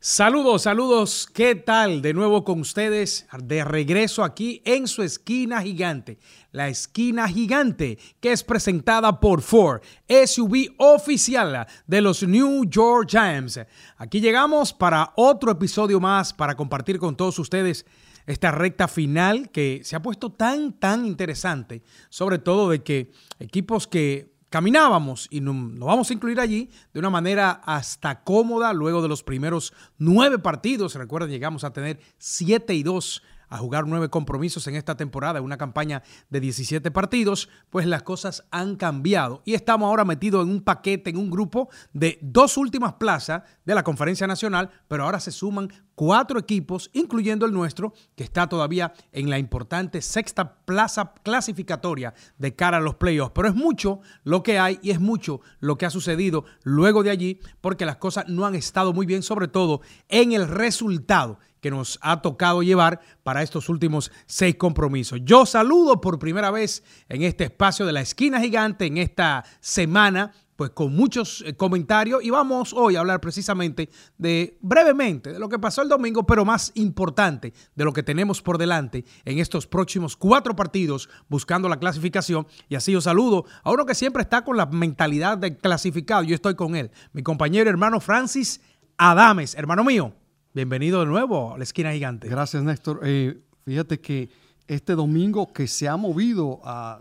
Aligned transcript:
Saludos, 0.00 0.62
saludos, 0.62 1.28
¿qué 1.34 1.56
tal? 1.56 2.02
De 2.02 2.14
nuevo 2.14 2.44
con 2.44 2.60
ustedes, 2.60 3.26
de 3.42 3.64
regreso 3.64 4.22
aquí 4.22 4.62
en 4.64 4.86
su 4.86 5.02
esquina 5.02 5.60
gigante, 5.60 6.20
la 6.52 6.68
esquina 6.68 7.26
gigante 7.26 7.98
que 8.20 8.30
es 8.30 8.44
presentada 8.44 9.18
por 9.18 9.42
Ford, 9.42 9.82
SUV 10.08 10.72
oficial 10.78 11.66
de 11.88 12.00
los 12.00 12.22
New 12.22 12.64
York 12.66 13.08
Giants. 13.10 13.58
Aquí 13.96 14.20
llegamos 14.20 14.72
para 14.72 15.12
otro 15.16 15.50
episodio 15.50 15.98
más 15.98 16.32
para 16.32 16.54
compartir 16.54 17.00
con 17.00 17.16
todos 17.16 17.36
ustedes 17.40 17.84
esta 18.24 18.52
recta 18.52 18.86
final 18.86 19.50
que 19.50 19.80
se 19.82 19.96
ha 19.96 20.02
puesto 20.02 20.30
tan, 20.30 20.74
tan 20.78 21.06
interesante, 21.06 21.82
sobre 22.08 22.38
todo 22.38 22.70
de 22.70 22.84
que 22.84 23.10
equipos 23.40 23.88
que 23.88 24.37
caminábamos 24.50 25.28
y 25.30 25.40
nos 25.40 25.78
vamos 25.78 26.10
a 26.10 26.12
incluir 26.12 26.40
allí 26.40 26.70
de 26.92 27.00
una 27.00 27.10
manera 27.10 27.60
hasta 27.64 28.22
cómoda 28.22 28.72
luego 28.72 29.02
de 29.02 29.08
los 29.08 29.22
primeros 29.22 29.72
nueve 29.98 30.38
partidos. 30.38 30.94
Recuerden, 30.94 31.30
llegamos 31.30 31.64
a 31.64 31.72
tener 31.72 32.00
siete 32.18 32.74
y 32.74 32.82
dos 32.82 33.22
a 33.48 33.58
jugar 33.58 33.86
nueve 33.86 34.08
compromisos 34.08 34.66
en 34.66 34.76
esta 34.76 34.96
temporada, 34.96 35.40
una 35.40 35.56
campaña 35.56 36.02
de 36.28 36.40
17 36.40 36.90
partidos, 36.90 37.48
pues 37.70 37.86
las 37.86 38.02
cosas 38.02 38.44
han 38.50 38.76
cambiado 38.76 39.42
y 39.44 39.54
estamos 39.54 39.88
ahora 39.88 40.04
metidos 40.04 40.44
en 40.44 40.52
un 40.52 40.62
paquete, 40.62 41.10
en 41.10 41.16
un 41.16 41.30
grupo 41.30 41.68
de 41.92 42.18
dos 42.20 42.56
últimas 42.56 42.94
plazas 42.94 43.42
de 43.64 43.74
la 43.74 43.84
Conferencia 43.84 44.26
Nacional, 44.26 44.70
pero 44.86 45.04
ahora 45.04 45.20
se 45.20 45.32
suman 45.32 45.70
cuatro 45.98 46.38
equipos, 46.38 46.90
incluyendo 46.92 47.44
el 47.44 47.52
nuestro, 47.52 47.92
que 48.14 48.22
está 48.22 48.48
todavía 48.48 48.92
en 49.10 49.28
la 49.28 49.36
importante 49.40 50.00
sexta 50.00 50.64
plaza 50.64 51.12
clasificatoria 51.24 52.14
de 52.38 52.54
cara 52.54 52.76
a 52.76 52.80
los 52.80 52.94
playoffs. 52.94 53.32
Pero 53.34 53.48
es 53.48 53.56
mucho 53.56 53.98
lo 54.22 54.44
que 54.44 54.60
hay 54.60 54.78
y 54.80 54.92
es 54.92 55.00
mucho 55.00 55.40
lo 55.58 55.76
que 55.76 55.86
ha 55.86 55.90
sucedido 55.90 56.44
luego 56.62 57.02
de 57.02 57.10
allí, 57.10 57.40
porque 57.60 57.84
las 57.84 57.96
cosas 57.96 58.28
no 58.28 58.46
han 58.46 58.54
estado 58.54 58.92
muy 58.92 59.06
bien, 59.06 59.24
sobre 59.24 59.48
todo 59.48 59.80
en 60.08 60.30
el 60.30 60.46
resultado 60.46 61.40
que 61.60 61.72
nos 61.72 61.98
ha 62.00 62.22
tocado 62.22 62.62
llevar 62.62 63.00
para 63.24 63.42
estos 63.42 63.68
últimos 63.68 64.12
seis 64.26 64.54
compromisos. 64.54 65.18
Yo 65.24 65.46
saludo 65.46 66.00
por 66.00 66.20
primera 66.20 66.52
vez 66.52 66.84
en 67.08 67.24
este 67.24 67.42
espacio 67.42 67.84
de 67.84 67.92
la 67.92 68.02
esquina 68.02 68.40
gigante 68.40 68.86
en 68.86 68.98
esta 68.98 69.44
semana 69.58 70.32
pues 70.58 70.72
con 70.72 70.92
muchos 70.92 71.44
eh, 71.46 71.54
comentarios 71.54 72.20
y 72.24 72.30
vamos 72.30 72.72
hoy 72.72 72.96
a 72.96 72.98
hablar 72.98 73.20
precisamente 73.20 73.88
de 74.18 74.58
brevemente 74.60 75.32
de 75.32 75.38
lo 75.38 75.48
que 75.48 75.56
pasó 75.56 75.82
el 75.82 75.88
domingo, 75.88 76.26
pero 76.26 76.44
más 76.44 76.72
importante 76.74 77.54
de 77.76 77.84
lo 77.84 77.92
que 77.92 78.02
tenemos 78.02 78.42
por 78.42 78.58
delante 78.58 79.04
en 79.24 79.38
estos 79.38 79.68
próximos 79.68 80.16
cuatro 80.16 80.56
partidos 80.56 81.08
buscando 81.28 81.68
la 81.68 81.78
clasificación. 81.78 82.44
Y 82.68 82.74
así 82.74 82.90
yo 82.90 83.00
saludo 83.00 83.44
a 83.62 83.70
uno 83.70 83.86
que 83.86 83.94
siempre 83.94 84.22
está 84.22 84.42
con 84.42 84.56
la 84.56 84.66
mentalidad 84.66 85.38
de 85.38 85.56
clasificado. 85.56 86.24
Yo 86.24 86.34
estoy 86.34 86.56
con 86.56 86.74
él, 86.74 86.90
mi 87.12 87.22
compañero 87.22 87.70
hermano 87.70 88.00
Francis 88.00 88.60
Adames, 88.96 89.54
hermano 89.54 89.84
mío. 89.84 90.12
Bienvenido 90.54 90.98
de 90.98 91.06
nuevo 91.06 91.54
a 91.54 91.58
la 91.58 91.62
esquina 91.62 91.92
gigante. 91.92 92.28
Gracias, 92.28 92.64
Néstor. 92.64 92.98
Eh, 93.04 93.40
fíjate 93.64 94.00
que 94.00 94.28
este 94.66 94.96
domingo 94.96 95.52
que 95.52 95.68
se 95.68 95.86
ha 95.86 95.96
movido 95.96 96.60
a 96.64 97.00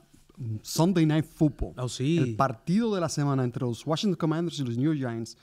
Sunday 0.62 1.06
Night 1.06 1.26
Football, 1.26 1.74
oh, 1.78 1.90
sí. 1.90 2.18
el 2.18 2.36
partido 2.36 2.94
de 2.94 3.02
la 3.02 3.10
semana 3.10 3.44
entre 3.44 3.62
los 3.62 3.86
Washington 3.86 4.18
Commanders 4.18 4.60
y 4.60 4.64
los 4.64 4.78
New 4.78 4.94
York 4.94 5.12
Giants, 5.12 5.38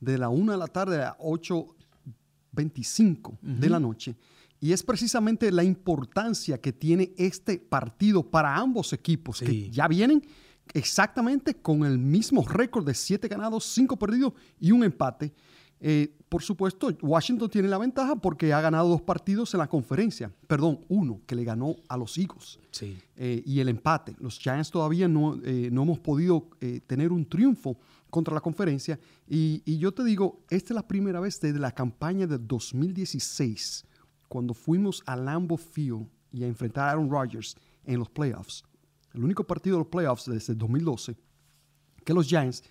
de 0.00 0.18
la 0.18 0.28
1 0.28 0.52
de 0.52 0.58
la 0.58 0.66
tarde 0.66 1.02
a 1.02 1.16
8.25 1.18 3.38
de 3.40 3.68
la 3.68 3.78
noche. 3.78 4.16
Y 4.60 4.72
es 4.72 4.82
precisamente 4.82 5.52
la 5.52 5.64
importancia 5.64 6.60
que 6.60 6.72
tiene 6.72 7.12
este 7.16 7.58
partido 7.58 8.22
para 8.22 8.56
ambos 8.56 8.92
equipos, 8.92 9.40
que 9.40 9.70
ya 9.70 9.88
vienen 9.88 10.22
exactamente 10.74 11.54
con 11.54 11.84
el 11.84 11.98
mismo 11.98 12.46
récord 12.46 12.84
de 12.84 12.94
7 12.94 13.26
ganados, 13.28 13.64
5 13.64 13.98
perdidos 13.98 14.34
y 14.58 14.72
un 14.72 14.84
empate. 14.84 15.32
Eh, 15.80 16.14
por 16.28 16.42
supuesto, 16.42 16.88
Washington 17.02 17.48
tiene 17.50 17.68
la 17.68 17.78
ventaja 17.78 18.14
porque 18.16 18.52
ha 18.52 18.60
ganado 18.60 18.88
dos 18.88 19.02
partidos 19.02 19.52
en 19.54 19.58
la 19.58 19.68
conferencia. 19.68 20.32
Perdón, 20.46 20.84
uno 20.88 21.20
que 21.26 21.34
le 21.34 21.44
ganó 21.44 21.76
a 21.88 21.96
los 21.96 22.16
Eagles. 22.18 22.58
Sí. 22.70 22.98
Eh, 23.16 23.42
y 23.44 23.60
el 23.60 23.68
empate. 23.68 24.14
Los 24.20 24.38
Giants 24.38 24.70
todavía 24.70 25.08
no, 25.08 25.40
eh, 25.42 25.70
no 25.72 25.82
hemos 25.82 25.98
podido 25.98 26.50
tener 26.86 27.12
un 27.12 27.26
triunfo 27.26 27.78
contra 28.10 28.34
la 28.34 28.40
conferencia. 28.40 28.98
Y, 29.26 29.62
y, 29.64 29.78
yo 29.78 29.92
te 29.92 30.04
digo, 30.04 30.44
esta 30.50 30.72
es 30.72 30.76
la 30.76 30.86
primera 30.86 31.20
vez 31.20 31.40
desde 31.40 31.58
la 31.58 31.72
campaña 31.72 32.26
de 32.26 32.38
2016, 32.38 33.84
cuando 34.28 34.54
fuimos 34.54 35.02
a 35.06 35.16
Lambeau 35.16 35.56
Field 35.56 36.06
y 36.32 36.44
a 36.44 36.46
enfrentar 36.46 36.88
a 36.88 36.90
Aaron 36.92 37.10
Rodgers 37.10 37.56
en 37.84 37.98
los 37.98 38.08
playoffs. 38.10 38.64
El 39.14 39.24
único 39.24 39.44
partido 39.44 39.76
de 39.76 39.80
los 39.80 39.88
playoffs 39.88 40.26
desde 40.26 40.52
el 40.52 40.58
2012 40.58 41.16
que 42.04 42.14
los 42.14 42.26
Giants 42.26 42.62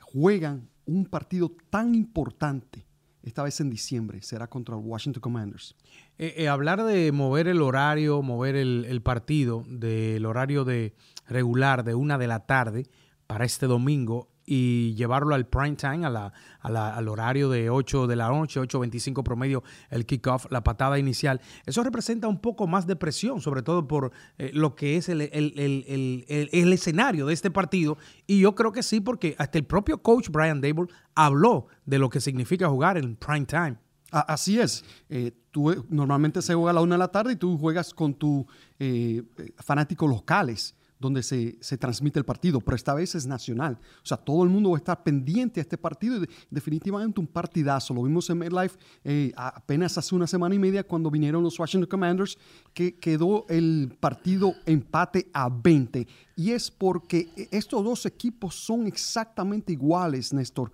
juegan 0.00 0.68
un 0.90 1.06
partido 1.06 1.52
tan 1.70 1.94
importante, 1.94 2.84
esta 3.22 3.42
vez 3.42 3.60
en 3.60 3.70
diciembre, 3.70 4.22
será 4.22 4.48
contra 4.48 4.74
los 4.74 4.84
Washington 4.84 5.20
Commanders. 5.20 5.76
Eh, 6.18 6.34
eh, 6.36 6.48
hablar 6.48 6.82
de 6.82 7.12
mover 7.12 7.48
el 7.48 7.62
horario, 7.62 8.22
mover 8.22 8.56
el, 8.56 8.86
el 8.88 9.00
partido 9.00 9.64
del 9.68 10.26
horario 10.26 10.64
de 10.64 10.94
regular 11.28 11.84
de 11.84 11.94
una 11.94 12.18
de 12.18 12.26
la 12.26 12.46
tarde 12.46 12.86
para 13.26 13.44
este 13.44 13.66
domingo 13.66 14.28
y 14.52 14.94
llevarlo 14.96 15.36
al 15.36 15.46
prime 15.46 15.76
time, 15.76 16.04
a 16.04 16.10
la, 16.10 16.32
al 16.60 17.08
horario 17.08 17.48
de 17.48 17.70
8 17.70 18.08
de 18.08 18.16
la 18.16 18.26
noche, 18.30 18.60
8.25 18.60 19.22
promedio, 19.22 19.62
el 19.90 20.04
kickoff, 20.04 20.50
la 20.50 20.64
patada 20.64 20.98
inicial. 20.98 21.40
Eso 21.66 21.84
representa 21.84 22.26
un 22.26 22.40
poco 22.40 22.66
más 22.66 22.84
de 22.88 22.96
presión, 22.96 23.40
sobre 23.40 23.62
todo 23.62 23.86
por 23.86 24.10
eh, 24.38 24.50
lo 24.52 24.74
que 24.74 24.96
es 24.96 25.08
el, 25.08 25.20
el, 25.20 26.72
escenario 26.72 27.26
de 27.26 27.32
este 27.32 27.52
partido. 27.52 27.96
Y 28.26 28.40
yo 28.40 28.56
creo 28.56 28.72
que 28.72 28.82
sí, 28.82 29.00
porque 29.00 29.36
hasta 29.38 29.56
el 29.56 29.66
propio 29.66 30.02
coach 30.02 30.30
Brian 30.30 30.60
Dable 30.60 30.88
habló 31.14 31.68
de 31.86 32.00
lo 32.00 32.10
que 32.10 32.20
significa 32.20 32.68
jugar 32.68 32.98
en 32.98 33.14
prime 33.14 33.46
time. 33.46 33.76
Así 34.10 34.58
es. 34.58 34.84
Eh, 35.10 35.30
tú, 35.52 35.70
eh, 35.70 35.76
normalmente 35.90 36.42
se 36.42 36.54
juega 36.54 36.70
a 36.70 36.74
la 36.74 36.80
una 36.80 36.96
de 36.96 36.98
la 36.98 37.12
tarde 37.12 37.34
y 37.34 37.36
tú 37.36 37.56
juegas 37.56 37.94
con 37.94 38.14
tus 38.14 38.46
fanáticos 39.58 40.10
locales 40.10 40.74
donde 41.00 41.22
se, 41.22 41.78
transmite 41.78 42.18
el 42.18 42.26
partido, 42.26 42.60
pero 42.60 42.76
esta 42.76 42.92
vez 42.92 43.14
es 43.14 43.26
nacional. 43.26 43.78
O 44.02 44.06
sea, 44.06 44.18
todo 44.18 44.44
el 44.44 44.50
mundo 44.50 44.70
va 44.70 44.76
a 44.76 44.78
estar 44.78 45.02
pendiente 45.02 45.58
a 45.58 45.62
este 45.62 45.78
partido 45.78 46.22
y 46.22 46.28
definitivamente 46.50 47.18
un 47.18 47.26
partidazo. 47.26 47.94
Lo 47.94 48.02
vimos 48.02 48.28
en 48.28 48.38
MetLife 48.38 48.78
eh, 49.02 49.32
apenas 49.34 49.96
hace 49.96 50.14
una 50.14 50.26
semana 50.26 50.54
y 50.54 50.58
media 50.58 50.84
cuando 50.84 51.10
vinieron 51.10 51.42
los 51.42 51.58
Washington 51.58 51.88
Commanders, 51.88 52.36
que 52.74 52.98
quedó 52.98 53.46
el 53.48 53.96
partido 53.98 54.52
empate 54.66 55.30
a 55.32 55.48
20. 55.48 56.06
Y 56.36 56.50
es 56.50 56.70
porque 56.70 57.48
estos 57.50 57.82
dos 57.82 58.04
equipos 58.04 58.54
son 58.54 58.86
exactamente 58.86 59.72
iguales, 59.72 60.34
Néstor. 60.34 60.70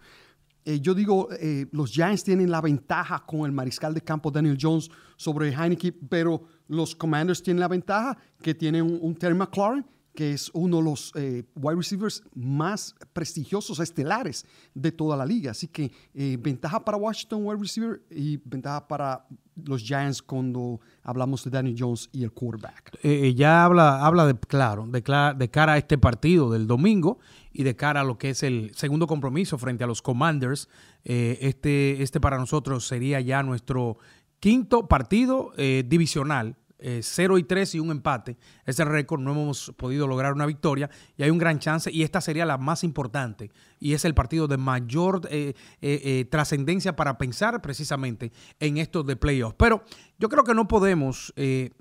Eh, 0.64 0.80
yo 0.80 0.92
digo, 0.92 1.28
eh, 1.38 1.66
los 1.70 1.92
Giants 1.92 2.24
tienen 2.24 2.50
la 2.50 2.60
ventaja 2.60 3.24
con 3.24 3.46
el 3.46 3.52
mariscal 3.52 3.94
de 3.94 4.00
campo 4.00 4.32
Daniel 4.32 4.58
Jones 4.60 4.90
sobre 5.16 5.50
Heineken, 5.50 5.94
pero 6.08 6.42
los 6.66 6.96
Commanders 6.96 7.40
tienen 7.40 7.60
la 7.60 7.68
ventaja 7.68 8.18
que 8.42 8.56
tienen 8.56 8.82
un, 8.82 8.98
un 9.00 9.14
Terry 9.14 9.36
McLaurin 9.36 9.84
que 10.16 10.32
es 10.32 10.50
uno 10.54 10.78
de 10.78 10.82
los 10.82 11.12
eh, 11.14 11.44
wide 11.54 11.76
receivers 11.76 12.24
más 12.34 12.96
prestigiosos, 13.12 13.78
estelares 13.78 14.46
de 14.74 14.90
toda 14.90 15.16
la 15.16 15.26
liga. 15.26 15.52
Así 15.52 15.68
que 15.68 15.92
eh, 16.14 16.38
ventaja 16.40 16.84
para 16.84 16.96
Washington 16.96 17.46
wide 17.46 17.60
receiver 17.60 18.02
y 18.10 18.38
ventaja 18.38 18.88
para 18.88 19.26
los 19.64 19.82
Giants 19.82 20.22
cuando 20.22 20.80
hablamos 21.02 21.44
de 21.44 21.50
Danny 21.50 21.76
Jones 21.78 22.08
y 22.12 22.24
el 22.24 22.32
quarterback. 22.32 22.98
Eh, 23.02 23.34
ya 23.34 23.64
habla, 23.64 24.04
habla 24.04 24.26
de, 24.26 24.34
claro, 24.34 24.86
de, 24.86 25.04
de 25.36 25.50
cara 25.50 25.74
a 25.74 25.78
este 25.78 25.98
partido 25.98 26.50
del 26.50 26.66
domingo 26.66 27.18
y 27.52 27.62
de 27.62 27.76
cara 27.76 28.00
a 28.00 28.04
lo 28.04 28.18
que 28.18 28.30
es 28.30 28.42
el 28.42 28.74
segundo 28.74 29.06
compromiso 29.06 29.58
frente 29.58 29.84
a 29.84 29.86
los 29.86 30.02
Commanders. 30.02 30.68
este, 31.04 32.02
este 32.02 32.20
para 32.20 32.38
nosotros 32.38 32.86
sería 32.86 33.20
ya 33.20 33.42
nuestro 33.42 33.98
quinto 34.40 34.88
partido 34.88 35.52
divisional 35.56 36.56
0 36.78 37.36
eh, 37.36 37.40
y 37.40 37.42
3 37.44 37.74
y 37.74 37.80
un 37.80 37.90
empate. 37.90 38.36
Ese 38.64 38.84
récord 38.84 39.20
no 39.20 39.32
hemos 39.32 39.72
podido 39.76 40.06
lograr 40.06 40.32
una 40.32 40.46
victoria 40.46 40.90
y 41.16 41.22
hay 41.22 41.30
un 41.30 41.38
gran 41.38 41.58
chance 41.58 41.90
y 41.90 42.02
esta 42.02 42.20
sería 42.20 42.44
la 42.44 42.58
más 42.58 42.84
importante 42.84 43.50
y 43.80 43.94
es 43.94 44.04
el 44.04 44.14
partido 44.14 44.46
de 44.46 44.56
mayor 44.56 45.22
eh, 45.30 45.54
eh, 45.80 46.26
trascendencia 46.30 46.94
para 46.94 47.18
pensar 47.18 47.62
precisamente 47.62 48.32
en 48.60 48.78
esto 48.78 49.02
de 49.02 49.16
playoffs. 49.16 49.56
Pero 49.58 49.84
yo 50.18 50.28
creo 50.28 50.44
que 50.44 50.54
no 50.54 50.68
podemos, 50.68 51.32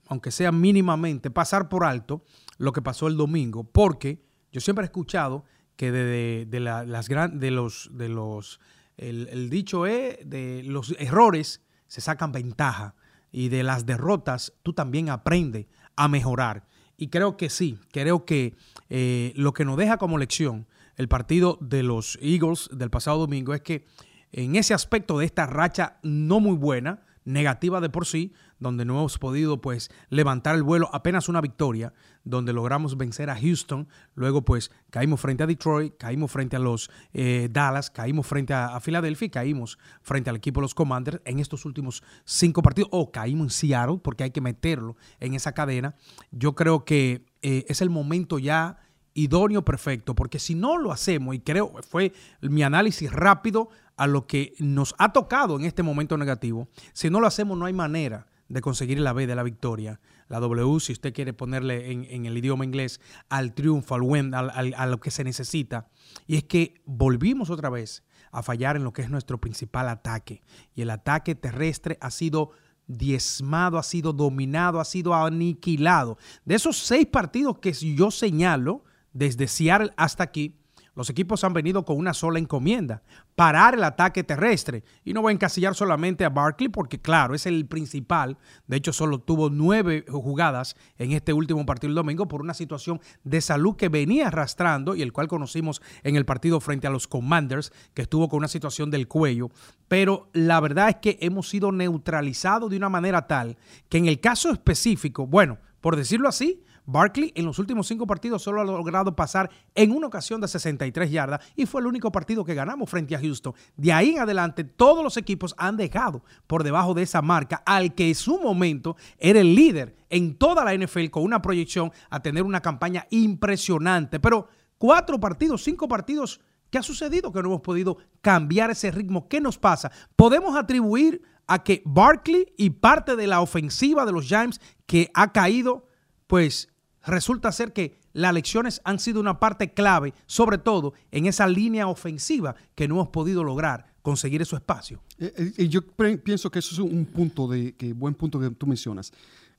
aunque 0.07 0.31
sea 0.31 0.51
mínimamente, 0.51 1.29
pasar 1.29 1.69
por 1.69 1.83
alto 1.83 2.23
lo 2.57 2.71
que 2.71 2.81
pasó 2.81 3.07
el 3.07 3.17
domingo 3.17 3.63
porque 3.63 4.23
yo 4.51 4.61
siempre 4.61 4.83
he 4.83 4.87
escuchado 4.87 5.43
que 5.75 5.91
de, 5.91 6.59
las 6.59 7.09
gran, 7.09 7.39
de 7.39 7.51
los, 7.51 7.89
de 7.91 8.07
los 8.07 8.61
el, 8.97 9.27
el 9.27 9.49
dicho 9.49 9.85
es 9.85 10.17
de 10.23 10.63
los 10.63 10.95
errores 10.99 11.61
se 11.87 11.99
sacan 11.99 12.31
ventaja 12.31 12.95
y 13.35 13.49
de 13.49 13.63
las 13.63 13.85
derrotas 13.85 14.53
tú 14.63 14.71
también 14.71 15.09
aprendes 15.09 15.65
a 15.97 16.07
mejorar. 16.07 16.65
Y 16.95 17.09
creo 17.09 17.35
que 17.35 17.49
sí, 17.49 17.77
creo 17.91 18.23
que 18.23 18.55
eh, 18.89 19.33
lo 19.35 19.53
que 19.53 19.65
nos 19.65 19.75
deja 19.75 19.97
como 19.97 20.17
lección 20.17 20.67
el 20.95 21.09
partido 21.09 21.57
de 21.59 21.83
los 21.83 22.17
Eagles 22.21 22.69
del 22.71 22.89
pasado 22.89 23.19
domingo 23.19 23.53
es 23.53 23.59
que 23.59 23.85
en 24.31 24.55
ese 24.55 24.73
aspecto 24.73 25.19
de 25.19 25.25
esta 25.25 25.47
racha 25.47 25.97
no 26.01 26.39
muy 26.39 26.55
buena, 26.55 27.03
negativa 27.25 27.81
de 27.81 27.89
por 27.89 28.05
sí, 28.05 28.31
donde 28.59 28.85
no 28.85 28.93
hemos 28.99 29.17
podido 29.17 29.61
pues 29.61 29.89
levantar 30.09 30.55
el 30.55 30.63
vuelo, 30.63 30.89
apenas 30.93 31.29
una 31.29 31.41
victoria, 31.41 31.93
donde 32.23 32.53
logramos 32.53 32.97
vencer 32.97 33.29
a 33.29 33.39
Houston, 33.39 33.87
luego 34.15 34.43
pues 34.43 34.71
caímos 34.89 35.21
frente 35.21 35.43
a 35.43 35.47
Detroit, 35.47 35.95
caímos 35.97 36.31
frente 36.31 36.55
a 36.55 36.59
los 36.59 36.89
eh, 37.13 37.49
Dallas, 37.51 37.91
caímos 37.91 38.25
frente 38.25 38.53
a, 38.53 38.79
Filadelfia 38.79 39.25
y 39.27 39.29
caímos 39.29 39.77
frente 40.01 40.29
al 40.29 40.35
equipo 40.35 40.59
de 40.59 40.63
los 40.63 40.75
Commanders 40.75 41.21
en 41.25 41.39
estos 41.39 41.65
últimos 41.65 42.03
cinco 42.23 42.61
partidos, 42.61 42.89
o 42.91 43.11
caímos 43.11 43.45
en 43.45 43.49
Seattle, 43.51 43.99
porque 44.01 44.23
hay 44.23 44.31
que 44.31 44.41
meterlo 44.41 44.95
en 45.19 45.33
esa 45.33 45.53
cadena. 45.53 45.95
Yo 46.31 46.55
creo 46.55 46.85
que 46.85 47.25
eh, 47.41 47.65
es 47.67 47.81
el 47.81 47.89
momento 47.89 48.39
ya 48.39 48.79
idóneo 49.13 49.63
perfecto, 49.63 50.13
porque 50.13 50.39
si 50.39 50.55
no 50.55 50.77
lo 50.77 50.91
hacemos, 50.91 51.35
y 51.35 51.39
creo, 51.39 51.73
fue 51.89 52.11
mi 52.41 52.63
análisis 52.63 53.11
rápido 53.11 53.69
a 53.97 54.07
lo 54.07 54.27
que 54.27 54.53
nos 54.59 54.93
ha 54.97 55.13
tocado 55.13 55.57
en 55.57 55.65
este 55.65 55.83
momento 55.83 56.17
negativo, 56.17 56.67
si 56.91 57.09
no 57.09 57.19
lo 57.19 57.27
hacemos 57.27 57.57
no 57.57 57.65
hay 57.65 57.73
manera 57.73 58.27
de 58.47 58.61
conseguir 58.61 58.99
la 58.99 59.13
B 59.13 59.27
de 59.27 59.35
la 59.35 59.43
victoria. 59.43 59.99
La 60.27 60.39
W, 60.39 60.79
si 60.79 60.93
usted 60.93 61.13
quiere 61.13 61.33
ponerle 61.33 61.91
en, 61.91 62.25
el 62.25 62.37
idioma 62.37 62.65
inglés, 62.65 62.99
al 63.29 63.53
triunfo, 63.53 63.95
al 63.95 64.01
win, 64.01 64.33
a 64.33 64.85
lo 64.85 64.99
que 64.99 65.11
se 65.11 65.23
necesita. 65.23 65.87
Y 66.27 66.37
es 66.37 66.43
que 66.43 66.81
volvimos 66.85 67.49
otra 67.49 67.69
vez 67.69 68.03
a 68.31 68.43
fallar 68.43 68.75
en 68.75 68.83
lo 68.83 68.93
que 68.93 69.01
es 69.01 69.09
nuestro 69.09 69.39
principal 69.39 69.89
ataque. 69.89 70.41
Y 70.73 70.81
el 70.81 70.89
ataque 70.89 71.35
terrestre 71.35 71.97
ha 72.01 72.11
sido 72.11 72.51
diezmado, 72.87 73.77
ha 73.77 73.83
sido 73.83 74.13
dominado, 74.13 74.79
ha 74.79 74.85
sido 74.85 75.13
aniquilado. 75.13 76.17
De 76.43 76.55
esos 76.55 76.77
seis 76.77 77.05
partidos 77.05 77.59
que 77.59 77.73
yo 77.73 78.11
señalo, 78.11 78.83
desde 79.13 79.47
Seattle 79.47 79.91
hasta 79.95 80.23
aquí, 80.23 80.59
los 80.95 81.09
equipos 81.09 81.43
han 81.43 81.53
venido 81.53 81.83
con 81.85 81.97
una 81.97 82.13
sola 82.13 82.39
encomienda, 82.39 83.03
parar 83.35 83.75
el 83.75 83.83
ataque 83.83 84.23
terrestre. 84.23 84.83
Y 85.03 85.13
no 85.13 85.21
voy 85.21 85.31
a 85.31 85.33
encasillar 85.33 85.75
solamente 85.75 86.23
a 86.25 86.29
Barkley 86.29 86.69
porque, 86.69 86.99
claro, 86.99 87.35
es 87.35 87.45
el 87.45 87.65
principal. 87.65 88.37
De 88.67 88.77
hecho, 88.77 88.93
solo 88.93 89.19
tuvo 89.19 89.49
nueve 89.49 90.05
jugadas 90.07 90.75
en 90.97 91.11
este 91.11 91.33
último 91.33 91.65
partido 91.65 91.89
el 91.89 91.95
domingo 91.95 92.27
por 92.27 92.41
una 92.41 92.53
situación 92.53 93.01
de 93.23 93.41
salud 93.41 93.75
que 93.75 93.89
venía 93.89 94.27
arrastrando 94.27 94.95
y 94.95 95.01
el 95.01 95.11
cual 95.11 95.27
conocimos 95.27 95.81
en 96.03 96.15
el 96.15 96.25
partido 96.25 96.59
frente 96.61 96.87
a 96.87 96.91
los 96.91 97.07
Commanders, 97.07 97.73
que 97.93 98.03
estuvo 98.03 98.29
con 98.29 98.37
una 98.37 98.47
situación 98.47 98.89
del 98.89 99.07
cuello. 99.07 99.49
Pero 99.87 100.29
la 100.33 100.59
verdad 100.59 100.89
es 100.89 100.95
que 100.95 101.17
hemos 101.21 101.49
sido 101.49 101.71
neutralizados 101.71 102.71
de 102.71 102.77
una 102.77 102.89
manera 102.89 103.27
tal 103.27 103.57
que 103.89 103.97
en 103.97 104.07
el 104.07 104.19
caso 104.19 104.49
específico, 104.51 105.27
bueno, 105.27 105.57
por 105.81 105.95
decirlo 105.95 106.27
así, 106.27 106.63
Barkley 106.85 107.31
en 107.35 107.45
los 107.45 107.59
últimos 107.59 107.87
cinco 107.87 108.05
partidos 108.05 108.43
solo 108.43 108.61
ha 108.61 108.63
logrado 108.63 109.15
pasar 109.15 109.49
en 109.73 109.91
una 109.91 110.07
ocasión 110.07 110.41
de 110.41 110.47
63 110.47 111.09
yardas 111.09 111.41
y 111.55 111.65
fue 111.65 111.81
el 111.81 111.87
único 111.87 112.11
partido 112.11 112.45
que 112.45 112.53
ganamos 112.53 112.89
frente 112.89 113.15
a 113.15 113.19
Houston. 113.19 113.53
De 113.75 113.91
ahí 113.91 114.11
en 114.11 114.19
adelante, 114.19 114.63
todos 114.63 115.03
los 115.03 115.17
equipos 115.17 115.55
han 115.57 115.77
dejado 115.77 116.23
por 116.47 116.63
debajo 116.63 116.93
de 116.93 117.03
esa 117.03 117.21
marca 117.21 117.63
al 117.65 117.95
que 117.95 118.09
en 118.09 118.15
su 118.15 118.39
momento 118.39 118.95
era 119.17 119.39
el 119.39 119.55
líder 119.55 119.95
en 120.09 120.35
toda 120.35 120.63
la 120.63 120.75
NFL 120.75 121.07
con 121.09 121.23
una 121.23 121.41
proyección 121.41 121.91
a 122.09 122.21
tener 122.21 122.43
una 122.43 122.61
campaña 122.61 123.07
impresionante. 123.09 124.19
Pero 124.19 124.47
cuatro 124.77 125.19
partidos, 125.19 125.63
cinco 125.63 125.87
partidos, 125.87 126.39
¿qué 126.69 126.77
ha 126.77 126.83
sucedido? 126.83 127.31
Que 127.31 127.41
no 127.41 127.49
hemos 127.49 127.61
podido 127.61 127.97
cambiar 128.21 128.71
ese 128.71 128.91
ritmo. 128.91 129.27
¿Qué 129.27 129.41
nos 129.41 129.57
pasa? 129.57 129.91
Podemos 130.15 130.55
atribuir 130.55 131.21
a 131.47 131.63
que 131.63 131.81
Barkley 131.85 132.53
y 132.57 132.71
parte 132.71 133.15
de 133.15 133.27
la 133.27 133.41
ofensiva 133.41 134.05
de 134.05 134.11
los 134.11 134.25
Giants 134.25 134.59
que 134.85 135.11
ha 135.13 135.31
caído, 135.31 135.87
pues 136.27 136.69
resulta 137.05 137.51
ser 137.51 137.73
que 137.73 137.99
las 138.13 138.33
lecciones 138.33 138.81
han 138.83 138.99
sido 138.99 139.19
una 139.19 139.39
parte 139.39 139.73
clave, 139.73 140.13
sobre 140.25 140.57
todo 140.57 140.93
en 141.11 141.25
esa 141.25 141.47
línea 141.47 141.87
ofensiva 141.87 142.55
que 142.75 142.87
no 142.87 142.95
hemos 142.95 143.09
podido 143.09 143.43
lograr 143.43 143.95
conseguir 144.01 144.41
ese 144.41 144.55
espacio. 144.55 145.01
Eh, 145.17 145.53
eh, 145.57 145.67
yo 145.67 145.81
pienso 146.23 146.49
que 146.51 146.59
eso 146.59 146.73
es 146.73 146.79
un 146.79 147.05
punto 147.05 147.47
de 147.47 147.73
buen 147.95 148.13
punto 148.13 148.39
que 148.39 148.51
tú 148.51 148.67
mencionas. 148.67 149.11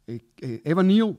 Eh, 0.06 0.22
Evan 0.64 0.87
Neal 0.87 1.19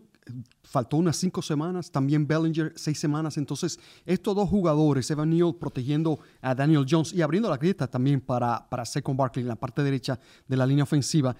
faltó 0.63 0.97
unas 0.97 1.18
cinco 1.18 1.41
semanas, 1.41 1.91
también 1.91 2.25
Bellinger 2.25 2.73
seis 2.75 3.00
semanas. 3.00 3.38
Entonces, 3.38 3.80
estos 4.06 4.35
dos 4.35 4.50
jugadores, 4.50 5.12
Evan 5.12 5.30
Neal 5.30 5.56
protegiendo 5.56 6.19
a 6.41 6.56
Daniel 6.56 6.85
Jones 6.89 7.13
y 7.13 7.21
abriendo 7.21 7.50
la 7.50 7.57
grieta 7.57 7.88
también 7.88 8.21
para, 8.21 8.68
para 8.69 8.85
Second 8.85 9.18
Barkley 9.18 9.44
en 9.44 9.50
la 9.50 9.56
parte 9.56 9.83
derecha 9.83 10.19
de 10.47 10.57
la 10.57 10.65
línea 10.65 10.83
ofensiva, 10.83 11.35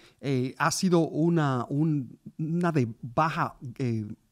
ha 0.58 0.72
sido 0.72 1.00
una, 1.00 1.66
una 1.70 2.72
de 2.72 2.88
baja 3.02 3.56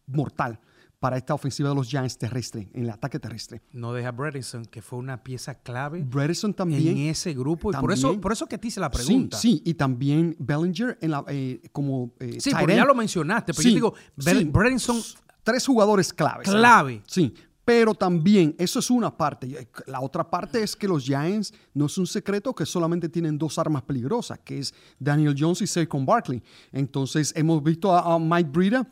mortal 0.07 0.59
para 0.99 1.17
esta 1.17 1.33
ofensiva 1.33 1.69
de 1.69 1.75
los 1.75 1.87
Giants 1.87 2.17
terrestre, 2.17 2.69
en 2.73 2.83
el 2.83 2.89
ataque 2.89 3.19
terrestre. 3.19 3.61
No 3.71 3.93
deja 3.93 4.11
Bredison, 4.11 4.65
que 4.65 4.81
fue 4.81 4.97
una 4.97 5.23
pieza 5.23 5.53
clave 5.55 6.03
Bredison 6.03 6.53
también, 6.53 6.97
en 6.97 7.09
ese 7.09 7.33
grupo. 7.33 7.71
Y 7.71 7.75
por, 7.75 7.91
eso, 7.91 8.19
por 8.19 8.31
eso 8.31 8.47
que 8.47 8.57
te 8.57 8.69
hice 8.69 8.79
la 8.79 8.89
pregunta. 8.89 9.37
Sí, 9.37 9.61
y 9.65 9.75
también 9.75 10.35
Bellinger 10.39 10.97
en 11.01 11.11
la, 11.11 11.23
eh, 11.27 11.61
como 11.71 12.13
eh, 12.19 12.39
Sí, 12.39 12.51
porque 12.57 12.75
ya 12.75 12.85
lo 12.85 12.95
mencionaste, 12.95 13.53
pero 13.53 13.69
yo 13.69 13.75
digo, 13.75 13.93
Bredison... 14.15 15.01
Tres 15.43 15.67
jugadores 15.67 16.11
claves. 16.11 16.49
Clave. 16.49 17.03
Sí, 17.05 17.31
pero 17.63 17.93
también, 17.93 18.55
eso 18.57 18.79
es 18.79 18.89
una 18.89 19.15
parte. 19.15 19.67
La 19.85 20.01
otra 20.01 20.27
parte 20.27 20.63
es 20.63 20.75
que 20.75 20.87
los 20.87 21.03
Giants 21.03 21.53
no 21.73 21.85
es 21.85 21.97
un 21.99 22.07
secreto 22.07 22.53
que 22.55 22.65
solamente 22.65 23.09
tienen 23.09 23.37
dos 23.37 23.59
armas 23.59 23.83
peligrosas, 23.83 24.39
que 24.39 24.57
es 24.57 24.73
Daniel 24.97 25.35
Jones 25.37 25.61
y 25.61 25.67
Saquon 25.67 26.03
Barkley. 26.03 26.41
Entonces, 26.71 27.31
hemos 27.35 27.61
visto 27.61 27.93
a, 27.93 28.15
a 28.15 28.17
Mike 28.17 28.49
Breida 28.51 28.87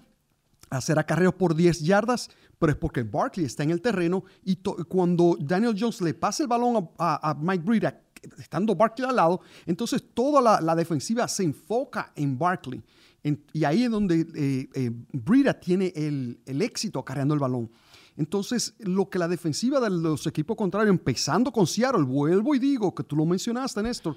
hacer 0.78 1.00
acarreos 1.00 1.34
por 1.36 1.56
10 1.56 1.82
yardas, 1.82 2.30
pero 2.60 2.72
es 2.72 2.78
porque 2.78 3.04
Barkley 3.04 3.46
está 3.46 3.64
en 3.64 3.72
el 3.72 3.82
terreno 3.82 4.24
y 4.44 4.58
cuando 4.88 5.38
Daniel 5.40 5.76
Jones 5.78 6.02
le 6.02 6.14
pasa 6.14 6.44
el 6.44 6.50
balón 6.50 6.90
a, 6.98 7.38
Mike 7.40 7.64
Breida, 7.64 8.02
estando 8.38 8.76
Barkley 8.76 9.08
al 9.08 9.16
lado, 9.16 9.42
entonces 9.66 10.04
toda 10.14 10.62
la, 10.62 10.76
defensiva 10.76 11.28
se 11.28 11.44
enfoca 11.44 12.12
en 12.16 12.38
Barkley. 12.38 12.82
y 13.54 13.64
ahí 13.64 13.84
es 13.84 13.92
donde 13.92 14.28
eh, 14.36 14.70
eh, 14.74 15.54
tiene 15.62 15.94
el, 15.96 16.62
éxito 16.62 17.00
acarreando 17.00 17.34
el 17.34 17.40
balón. 17.40 17.70
Entonces, 18.16 18.76
lo 18.78 19.10
que 19.10 19.18
la 19.18 19.28
defensiva 19.28 19.80
de 19.80 19.90
los 19.90 20.28
equipos 20.28 20.56
contrarios, 20.56 20.92
empezando 20.92 21.52
con 21.52 21.66
Seattle, 21.66 22.04
vuelvo 22.04 22.54
y 22.54 22.60
digo 22.60 22.94
que 22.94 23.04
tú 23.04 23.16
lo 23.16 23.26
mencionaste, 23.26 23.82
Néstor, 23.82 24.16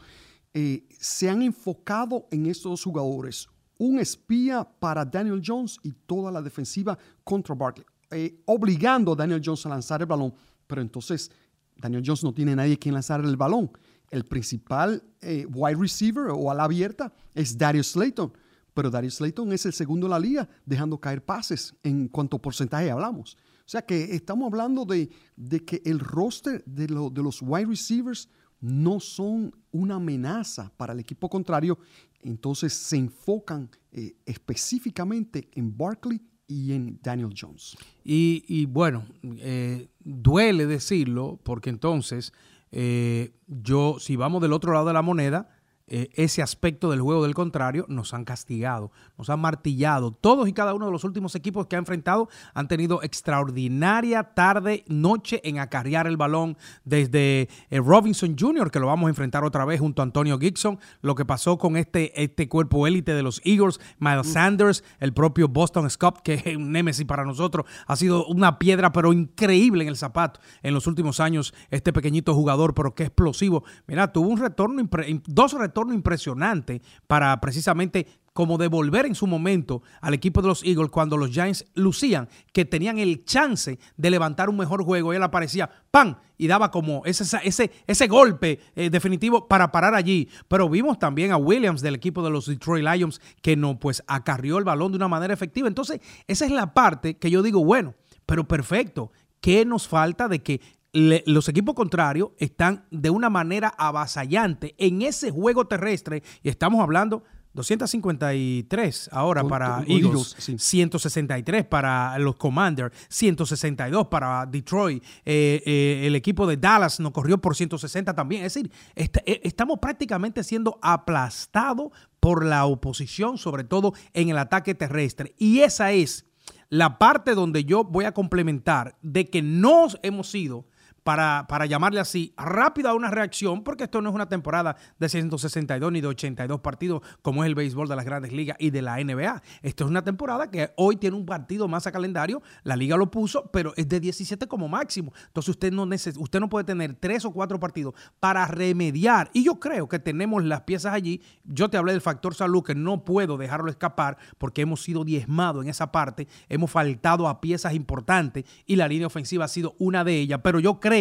eh, 0.52 0.86
se 0.98 1.30
han 1.30 1.40
enfocado 1.40 2.28
en 2.30 2.46
estos 2.46 2.70
dos 2.70 2.84
jugadores 2.84 3.48
un 3.78 3.98
espía 3.98 4.64
para 4.64 5.04
Daniel 5.04 5.42
Jones 5.44 5.78
y 5.82 5.92
toda 5.92 6.30
la 6.30 6.42
defensiva 6.42 6.98
contra 7.24 7.54
Barkley, 7.54 7.86
eh, 8.10 8.42
obligando 8.46 9.12
a 9.12 9.16
Daniel 9.16 9.42
Jones 9.44 9.66
a 9.66 9.70
lanzar 9.70 10.00
el 10.00 10.06
balón. 10.06 10.32
Pero 10.66 10.80
entonces 10.80 11.30
Daniel 11.76 12.02
Jones 12.04 12.24
no 12.24 12.32
tiene 12.32 12.56
nadie 12.56 12.78
quien 12.78 12.94
lanzar 12.94 13.20
el 13.20 13.36
balón. 13.36 13.70
El 14.10 14.24
principal 14.24 15.02
eh, 15.20 15.46
wide 15.52 15.76
receiver 15.76 16.28
o 16.30 16.50
a 16.50 16.54
la 16.54 16.64
abierta 16.64 17.12
es 17.34 17.56
Darius 17.56 17.88
Slayton. 17.92 18.32
Pero 18.72 18.90
Darius 18.90 19.16
Slayton 19.16 19.52
es 19.52 19.66
el 19.66 19.72
segundo 19.72 20.06
en 20.06 20.10
la 20.10 20.18
liga, 20.18 20.48
dejando 20.64 21.00
caer 21.00 21.24
pases 21.24 21.74
en 21.82 22.08
cuanto 22.08 22.40
porcentaje 22.40 22.90
hablamos. 22.90 23.36
O 23.66 23.68
sea 23.68 23.82
que 23.82 24.14
estamos 24.14 24.46
hablando 24.46 24.84
de, 24.84 25.10
de 25.34 25.64
que 25.64 25.82
el 25.84 25.98
roster 25.98 26.62
de, 26.66 26.86
de 26.86 27.22
los 27.22 27.42
wide 27.42 27.66
receivers 27.66 28.28
no 28.60 29.00
son 29.00 29.54
una 29.70 29.96
amenaza 29.96 30.72
para 30.76 30.92
el 30.92 31.00
equipo 31.00 31.28
contrario 31.28 31.78
entonces 32.26 32.74
se 32.74 32.96
enfocan 32.96 33.70
eh, 33.92 34.16
específicamente 34.26 35.48
en 35.54 35.76
Barkley 35.76 36.20
y 36.48 36.72
en 36.72 36.98
Daniel 37.02 37.32
Jones. 37.38 37.76
Y, 38.04 38.66
bueno, 38.66 39.04
eh, 39.22 39.88
duele 40.00 40.66
decirlo, 40.66 41.38
porque 41.42 41.70
entonces 41.70 42.32
eh, 42.72 43.32
yo, 43.46 43.98
si 44.00 44.16
vamos 44.16 44.42
del 44.42 44.52
otro 44.52 44.72
lado 44.72 44.86
de 44.86 44.92
la 44.92 45.02
moneda, 45.02 45.55
eh, 45.88 46.08
ese 46.14 46.42
aspecto 46.42 46.90
del 46.90 47.00
juego 47.00 47.22
del 47.22 47.34
contrario, 47.34 47.86
nos 47.88 48.12
han 48.12 48.24
castigado, 48.24 48.90
nos 49.16 49.30
han 49.30 49.38
martillado. 49.38 50.10
Todos 50.10 50.48
y 50.48 50.52
cada 50.52 50.74
uno 50.74 50.86
de 50.86 50.90
los 50.90 51.04
últimos 51.04 51.36
equipos 51.36 51.68
que 51.68 51.76
ha 51.76 51.78
enfrentado 51.78 52.28
han 52.54 52.66
tenido 52.66 53.04
extraordinaria 53.04 54.34
tarde, 54.34 54.84
noche 54.88 55.40
en 55.44 55.60
acarrear 55.60 56.08
el 56.08 56.16
balón. 56.16 56.56
Desde 56.84 57.48
eh, 57.70 57.78
Robinson 57.78 58.34
Jr., 58.36 58.72
que 58.72 58.80
lo 58.80 58.88
vamos 58.88 59.06
a 59.06 59.10
enfrentar 59.10 59.44
otra 59.44 59.64
vez 59.64 59.78
junto 59.78 60.02
a 60.02 60.04
Antonio 60.04 60.40
Gibson, 60.40 60.80
lo 61.02 61.14
que 61.14 61.24
pasó 61.24 61.56
con 61.56 61.76
este, 61.76 62.20
este 62.20 62.48
cuerpo 62.48 62.88
élite 62.88 63.14
de 63.14 63.22
los 63.22 63.40
Eagles, 63.44 63.78
Miles 64.00 64.32
Sanders, 64.32 64.82
el 64.98 65.12
propio 65.12 65.46
Boston 65.46 65.88
Scott, 65.88 66.20
que 66.22 66.34
es 66.46 66.56
un 66.56 66.72
némesis 66.72 67.06
para 67.06 67.24
nosotros, 67.24 67.64
ha 67.86 67.94
sido 67.94 68.26
una 68.26 68.58
piedra, 68.58 68.90
pero 68.90 69.12
increíble 69.12 69.84
en 69.84 69.88
el 69.88 69.96
zapato 69.96 70.40
en 70.64 70.74
los 70.74 70.88
últimos 70.88 71.20
años. 71.20 71.54
Este 71.70 71.92
pequeñito 71.92 72.34
jugador, 72.34 72.74
pero 72.74 72.92
que 72.96 73.04
explosivo. 73.04 73.62
Mira, 73.86 74.12
tuvo 74.12 74.30
un 74.30 74.38
retorno, 74.38 74.82
dos 75.26 75.52
retornos 75.52 75.75
impresionante 75.84 76.82
para 77.06 77.38
precisamente 77.40 78.06
como 78.36 78.58
devolver 78.58 79.06
en 79.06 79.14
su 79.14 79.26
momento 79.26 79.82
al 80.02 80.12
equipo 80.12 80.42
de 80.42 80.48
los 80.48 80.62
Eagles 80.62 80.90
cuando 80.90 81.16
los 81.16 81.30
Giants 81.30 81.64
lucían 81.74 82.28
que 82.52 82.66
tenían 82.66 82.98
el 82.98 83.24
chance 83.24 83.78
de 83.96 84.10
levantar 84.10 84.50
un 84.50 84.58
mejor 84.58 84.84
juego. 84.84 85.12
Y 85.12 85.16
él 85.16 85.22
aparecía, 85.22 85.70
¡pam! 85.90 86.16
Y 86.36 86.46
daba 86.46 86.70
como 86.70 87.02
ese, 87.06 87.24
ese, 87.44 87.70
ese 87.86 88.06
golpe 88.08 88.60
eh, 88.76 88.90
definitivo 88.90 89.48
para 89.48 89.72
parar 89.72 89.94
allí. 89.94 90.28
Pero 90.48 90.68
vimos 90.68 90.98
también 90.98 91.32
a 91.32 91.38
Williams 91.38 91.80
del 91.80 91.94
equipo 91.94 92.22
de 92.22 92.30
los 92.30 92.46
Detroit 92.46 92.84
Lions 92.84 93.22
que 93.40 93.56
no, 93.56 93.80
pues 93.80 94.02
acarrió 94.06 94.58
el 94.58 94.64
balón 94.64 94.92
de 94.92 94.96
una 94.96 95.08
manera 95.08 95.32
efectiva. 95.32 95.66
Entonces, 95.66 96.00
esa 96.26 96.44
es 96.44 96.52
la 96.52 96.74
parte 96.74 97.16
que 97.16 97.30
yo 97.30 97.42
digo, 97.42 97.64
bueno, 97.64 97.94
pero 98.26 98.46
perfecto. 98.46 99.12
¿Qué 99.40 99.64
nos 99.64 99.88
falta 99.88 100.28
de 100.28 100.42
que 100.42 100.60
los 100.92 101.48
equipos 101.48 101.74
contrarios 101.74 102.30
están 102.38 102.86
de 102.90 103.10
una 103.10 103.28
manera 103.28 103.74
avasallante 103.76 104.74
en 104.78 105.02
ese 105.02 105.30
juego 105.30 105.66
terrestre 105.66 106.22
y 106.42 106.48
estamos 106.48 106.80
hablando 106.80 107.22
253 107.56 109.08
ahora 109.12 109.42
para 109.42 109.82
Eagles, 109.88 110.36
163 110.58 111.64
para 111.64 112.18
los 112.18 112.36
Commanders, 112.36 112.94
162 113.08 114.06
para 114.08 114.46
Detroit. 114.46 115.02
Eh, 115.24 115.62
eh, 115.64 116.02
el 116.06 116.14
equipo 116.14 116.46
de 116.46 116.58
Dallas 116.58 117.00
nos 117.00 117.12
corrió 117.12 117.38
por 117.38 117.56
160 117.56 118.14
también. 118.14 118.44
Es 118.44 118.54
decir, 118.54 118.70
eh, 118.94 119.40
estamos 119.42 119.78
prácticamente 119.80 120.44
siendo 120.44 120.78
aplastados 120.82 121.92
por 122.20 122.44
la 122.44 122.66
oposición, 122.66 123.38
sobre 123.38 123.64
todo 123.64 123.94
en 124.12 124.28
el 124.28 124.38
ataque 124.38 124.74
terrestre. 124.74 125.34
Y 125.38 125.60
esa 125.60 125.92
es 125.92 126.26
la 126.68 126.98
parte 126.98 127.34
donde 127.34 127.64
yo 127.64 127.84
voy 127.84 128.04
a 128.04 128.12
complementar 128.12 128.96
de 129.00 129.30
que 129.30 129.40
no 129.40 129.86
hemos 130.02 130.30
sido 130.30 130.66
para, 131.06 131.46
para 131.48 131.66
llamarle 131.66 132.00
así, 132.00 132.34
rápida 132.36 132.92
una 132.92 133.12
reacción, 133.12 133.62
porque 133.62 133.84
esto 133.84 134.02
no 134.02 134.08
es 134.08 134.14
una 134.16 134.28
temporada 134.28 134.74
de 134.98 135.08
162 135.08 135.92
ni 135.92 136.00
de 136.00 136.08
82 136.08 136.58
partidos 136.58 137.00
como 137.22 137.44
es 137.44 137.46
el 137.46 137.54
béisbol 137.54 137.86
de 137.86 137.94
las 137.94 138.04
grandes 138.04 138.32
ligas 138.32 138.56
y 138.58 138.70
de 138.70 138.82
la 138.82 138.96
NBA. 138.96 139.40
Esto 139.62 139.84
es 139.84 139.90
una 139.90 140.02
temporada 140.02 140.50
que 140.50 140.72
hoy 140.74 140.96
tiene 140.96 141.16
un 141.16 141.24
partido 141.24 141.68
más 141.68 141.86
a 141.86 141.92
calendario, 141.92 142.42
la 142.64 142.74
liga 142.74 142.96
lo 142.96 143.08
puso, 143.08 143.48
pero 143.52 143.72
es 143.76 143.88
de 143.88 144.00
17 144.00 144.48
como 144.48 144.66
máximo. 144.66 145.12
Entonces 145.28 145.50
usted 145.50 145.72
no, 145.72 145.84
usted 145.84 146.40
no 146.40 146.48
puede 146.48 146.64
tener 146.64 146.94
tres 146.94 147.24
o 147.24 147.30
cuatro 147.30 147.60
partidos 147.60 147.94
para 148.18 148.44
remediar. 148.48 149.30
Y 149.32 149.44
yo 149.44 149.60
creo 149.60 149.88
que 149.88 150.00
tenemos 150.00 150.42
las 150.42 150.62
piezas 150.62 150.92
allí. 150.92 151.22
Yo 151.44 151.70
te 151.70 151.76
hablé 151.76 151.92
del 151.92 152.00
factor 152.00 152.34
salud, 152.34 152.64
que 152.64 152.74
no 152.74 153.04
puedo 153.04 153.36
dejarlo 153.36 153.70
escapar 153.70 154.18
porque 154.38 154.62
hemos 154.62 154.82
sido 154.82 155.04
diezmados 155.04 155.62
en 155.62 155.70
esa 155.70 155.92
parte, 155.92 156.26
hemos 156.48 156.68
faltado 156.68 157.28
a 157.28 157.40
piezas 157.40 157.74
importantes 157.74 158.44
y 158.66 158.74
la 158.74 158.88
línea 158.88 159.06
ofensiva 159.06 159.44
ha 159.44 159.48
sido 159.48 159.76
una 159.78 160.02
de 160.02 160.18
ellas. 160.18 160.40
Pero 160.42 160.58
yo 160.58 160.80
creo 160.80 160.95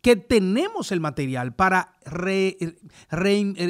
que 0.00 0.16
tenemos 0.16 0.92
el 0.92 1.00
material 1.00 1.54
para, 1.54 1.94
eh, 2.26 2.78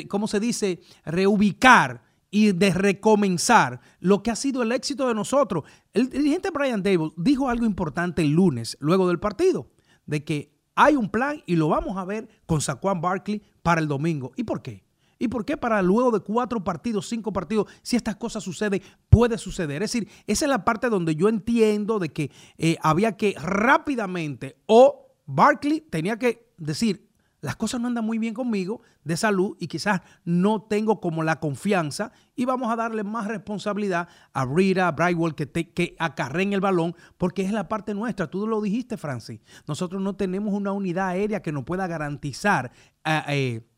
¿cómo 0.08 0.28
se 0.28 0.40
dice?, 0.40 0.80
reubicar 1.04 2.02
y 2.30 2.52
de 2.52 2.72
recomenzar 2.72 3.80
lo 4.00 4.22
que 4.22 4.30
ha 4.30 4.36
sido 4.36 4.62
el 4.62 4.72
éxito 4.72 5.08
de 5.08 5.14
nosotros. 5.14 5.64
El 5.92 6.10
dirigente 6.10 6.50
Brian 6.50 6.82
Dable 6.82 7.12
dijo 7.16 7.48
algo 7.48 7.64
importante 7.64 8.22
el 8.22 8.32
lunes, 8.32 8.76
luego 8.80 9.08
del 9.08 9.18
partido, 9.18 9.70
de 10.06 10.24
que 10.24 10.58
hay 10.74 10.94
un 10.94 11.08
plan 11.08 11.42
y 11.46 11.56
lo 11.56 11.68
vamos 11.68 11.96
a 11.96 12.04
ver 12.04 12.28
con 12.46 12.60
Saquon 12.60 13.00
Barkley 13.00 13.42
para 13.62 13.80
el 13.80 13.88
domingo. 13.88 14.32
¿Y 14.36 14.44
por 14.44 14.62
qué? 14.62 14.84
¿Y 15.18 15.28
por 15.28 15.44
qué 15.44 15.56
para 15.56 15.82
luego 15.82 16.12
de 16.12 16.20
cuatro 16.20 16.62
partidos, 16.62 17.08
cinco 17.08 17.32
partidos, 17.32 17.66
si 17.82 17.96
estas 17.96 18.16
cosas 18.16 18.44
suceden, 18.44 18.80
puede 19.08 19.36
suceder? 19.38 19.82
Es 19.82 19.92
decir, 19.92 20.08
esa 20.26 20.44
es 20.44 20.48
la 20.48 20.64
parte 20.64 20.88
donde 20.88 21.16
yo 21.16 21.28
entiendo 21.28 21.98
de 21.98 22.10
que 22.10 22.30
eh, 22.56 22.76
había 22.82 23.16
que 23.16 23.34
rápidamente 23.36 24.58
o 24.66 25.07
Barkley 25.28 25.82
tenía 25.82 26.18
que 26.18 26.50
decir, 26.56 27.06
las 27.42 27.54
cosas 27.54 27.80
no 27.80 27.86
andan 27.86 28.04
muy 28.04 28.18
bien 28.18 28.32
conmigo 28.32 28.80
de 29.04 29.16
salud 29.16 29.56
y 29.60 29.68
quizás 29.68 30.00
no 30.24 30.62
tengo 30.62 31.00
como 31.00 31.22
la 31.22 31.38
confianza 31.38 32.12
y 32.34 32.46
vamos 32.46 32.72
a 32.72 32.76
darle 32.76 33.04
más 33.04 33.26
responsabilidad 33.26 34.08
a 34.32 34.46
Rita, 34.46 34.88
a 34.88 34.92
Brightwell 34.92 35.34
que, 35.34 35.44
te, 35.44 35.70
que 35.70 35.94
acarreen 35.98 36.54
el 36.54 36.60
balón 36.60 36.96
porque 37.18 37.42
es 37.42 37.52
la 37.52 37.68
parte 37.68 37.94
nuestra. 37.94 38.28
Tú 38.28 38.46
lo 38.46 38.62
dijiste, 38.62 38.96
Francis. 38.96 39.40
Nosotros 39.66 40.00
no 40.00 40.16
tenemos 40.16 40.54
una 40.54 40.72
unidad 40.72 41.08
aérea 41.08 41.42
que 41.42 41.52
nos 41.52 41.64
pueda 41.64 41.86
garantizar, 41.86 42.72
eh, 43.04 43.22
eh, 43.28 43.68